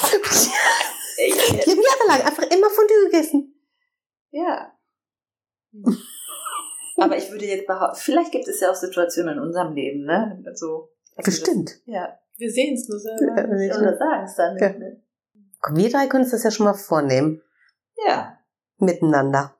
[1.17, 3.55] Die haben jahrelang einfach immer Fondue gegessen.
[4.31, 4.73] Ja.
[6.97, 10.43] Aber ich würde jetzt behaupten, vielleicht gibt es ja auch Situationen in unserem Leben, ne?
[10.47, 11.71] Also, Bestimmt.
[11.71, 12.19] Das, ja.
[12.37, 13.37] Wir sehen es nur selber.
[13.37, 13.77] Ja, nicht.
[13.77, 14.79] Oder sagen es dann nicht.
[14.79, 15.03] Ne?
[15.73, 17.43] Wir drei können uns das ja schon mal vornehmen.
[18.07, 18.39] Ja.
[18.79, 19.55] Miteinander.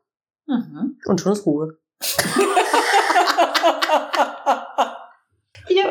[0.47, 0.99] Mhm.
[1.07, 1.79] Und schon ist Ruhe.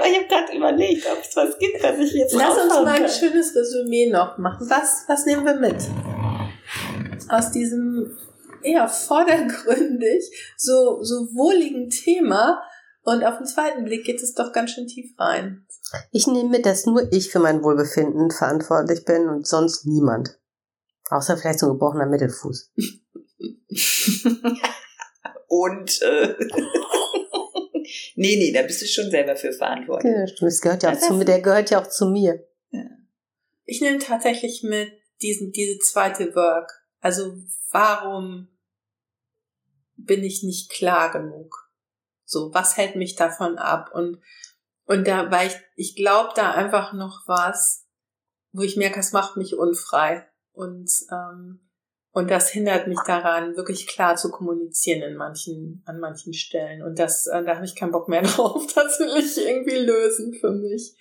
[0.06, 2.74] Ich habe ich hab gerade überlegt, ob es was gibt, was ich jetzt Lass uns
[2.74, 4.70] mal ein schönes Resümee noch machen.
[4.70, 5.78] Was, was nehmen wir mit?
[7.30, 8.18] Aus diesem
[8.64, 12.62] eher vordergründig, so, so wohligen Thema.
[13.04, 15.66] Und auf den zweiten Blick geht es doch ganz schön tief rein.
[16.12, 20.40] Ich nehme mit, dass nur ich für mein Wohlbefinden verantwortlich bin und sonst niemand.
[21.10, 22.72] Außer vielleicht so ein gebrochener Mittelfuß.
[25.48, 26.36] und äh,
[28.16, 30.14] nee, nee, da bist du schon selber für verantwortlich.
[30.14, 30.52] Ja, stimmt.
[30.52, 32.48] Das gehört ja auch zu mir, der gehört ja auch zu mir.
[32.72, 32.86] Ja.
[33.66, 34.92] Ich nehme tatsächlich mit
[35.22, 36.72] diesen, diese zweite Work.
[37.00, 37.38] Also
[37.72, 38.50] warum
[39.96, 41.72] bin ich nicht klar genug?
[42.26, 43.92] So, was hält mich davon ab?
[43.94, 44.20] Und,
[44.86, 47.88] und da, weil ich, ich glaube da einfach noch was,
[48.52, 50.28] wo ich merke, es macht mich unfrei.
[50.52, 51.60] Und, ähm,
[52.14, 56.84] und das hindert mich daran, wirklich klar zu kommunizieren in manchen, an manchen Stellen.
[56.84, 58.72] Und das, äh, da habe ich keinen Bock mehr drauf.
[58.76, 60.96] Das will ich irgendwie lösen für mich.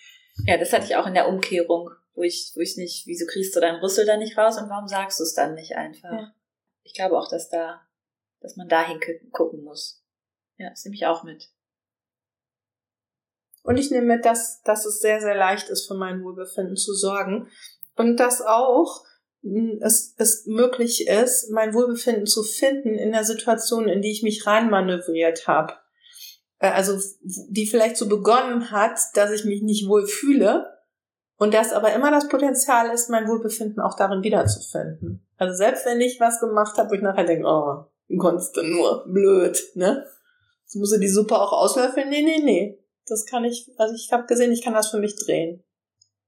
[0.46, 3.54] Ja, das hatte ich auch in der Umkehrung, wo ich, wo ich nicht, wieso kriegst
[3.54, 6.10] du deinen Rüssel da nicht raus und warum sagst du es dann nicht einfach?
[6.10, 6.34] Ja.
[6.82, 7.82] Ich glaube auch, dass da,
[8.40, 8.98] dass man dahin
[9.32, 10.02] gucken muss.
[10.56, 11.50] Ja, das nehme ich auch mit.
[13.64, 16.94] Und ich nehme mit, dass, dass es sehr, sehr leicht ist, für mein Wohlbefinden zu
[16.94, 17.50] sorgen.
[17.96, 19.04] Und dass auch
[19.80, 24.46] es, es möglich ist, mein Wohlbefinden zu finden in der Situation, in die ich mich
[24.46, 25.74] reinmanövriert habe.
[26.58, 30.66] Also die vielleicht so begonnen hat, dass ich mich nicht wohl fühle
[31.36, 35.26] und dass aber immer das Potenzial ist, mein Wohlbefinden auch darin wiederzufinden.
[35.38, 38.62] Also selbst wenn ich was gemacht habe, wo ich nachher denke, oh, wie konntest du
[38.62, 40.06] nur, blöd, ne?
[40.62, 42.08] Jetzt muss ich die Suppe auch auslöffeln.
[42.10, 42.78] Nee, nee, nee.
[43.06, 45.64] Das kann ich, also ich habe gesehen, ich kann das für mich drehen.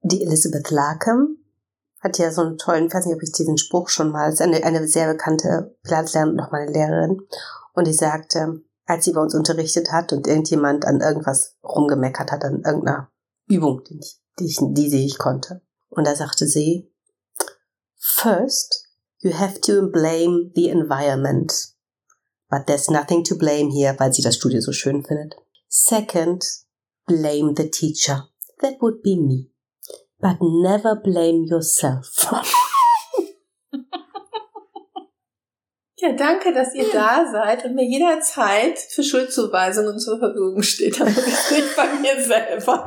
[0.02, 1.43] Die Elizabeth Larkham
[2.04, 4.42] hat ja so einen tollen, ich weiß nicht, ob ich diesen Spruch schon mal, ist
[4.42, 7.22] eine, eine sehr bekannte Pilateslehrerin, noch meine Lehrerin,
[7.72, 12.44] und die sagte, als sie bei uns unterrichtet hat und irgendjemand an irgendwas rumgemeckert hat,
[12.44, 13.10] an irgendeiner
[13.48, 15.62] Übung, die, ich, die, ich, die sie nicht konnte.
[15.88, 16.92] Und da sagte sie,
[17.96, 18.86] first,
[19.20, 21.52] you have to blame the environment.
[22.50, 25.36] But there's nothing to blame here, weil sie das Studio so schön findet.
[25.68, 26.44] Second,
[27.06, 28.28] blame the teacher.
[28.60, 29.53] That would be me
[30.24, 32.08] but never blame yourself.
[35.96, 41.16] Ja, danke, dass ihr da seid und mir jederzeit für Schuldzuweisungen zur Verfügung steht, damit
[41.16, 42.84] ich nicht bei mir selber.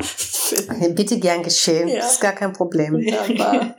[0.94, 1.96] Bitte gern geschehen, ja.
[1.96, 2.94] das ist gar kein Problem.
[2.94, 3.76] Aber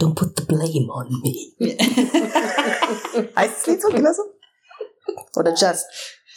[0.00, 1.52] Don't put the blame on me.
[3.36, 4.22] heißt das Lied so?
[5.38, 5.84] Oder just?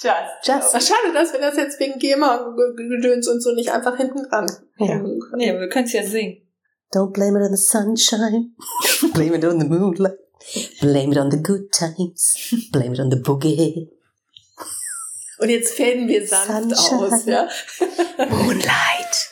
[0.01, 0.47] Just.
[0.47, 0.75] Just.
[0.75, 4.47] Ach, schade, dass wir das jetzt wegen GEMA-Gedöns und so nicht einfach hinten dran
[4.77, 4.99] ja.
[5.35, 6.41] Nee, wir können es ja singen.
[6.91, 8.51] Don't blame it on the sunshine.
[9.13, 10.17] blame it on the moonlight.
[10.81, 12.35] Blame it on the good times.
[12.71, 13.89] Blame it on the boogie.
[15.37, 17.15] Und jetzt fäden wir sanft Sunshine.
[17.15, 17.47] aus, ja?
[18.29, 19.31] Moonlight.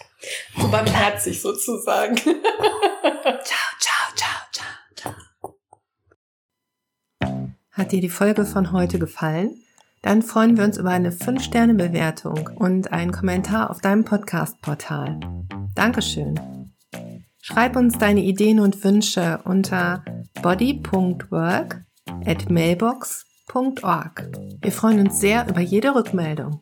[0.59, 2.15] So barmherzig sozusagen.
[2.15, 2.39] ciao,
[3.43, 5.55] ciao, ciao, ciao, ciao.
[7.72, 9.63] Hat dir die Folge von heute gefallen?
[10.02, 15.20] Dann freuen wir uns über eine 5-Sterne-Bewertung und einen Kommentar auf deinem Podcast-Portal.
[15.76, 16.39] Dankeschön.
[17.41, 20.04] Schreib uns deine Ideen und Wünsche unter
[20.41, 21.84] body.work
[22.26, 24.30] at mailbox.org.
[24.62, 26.60] Wir freuen uns sehr über jede Rückmeldung.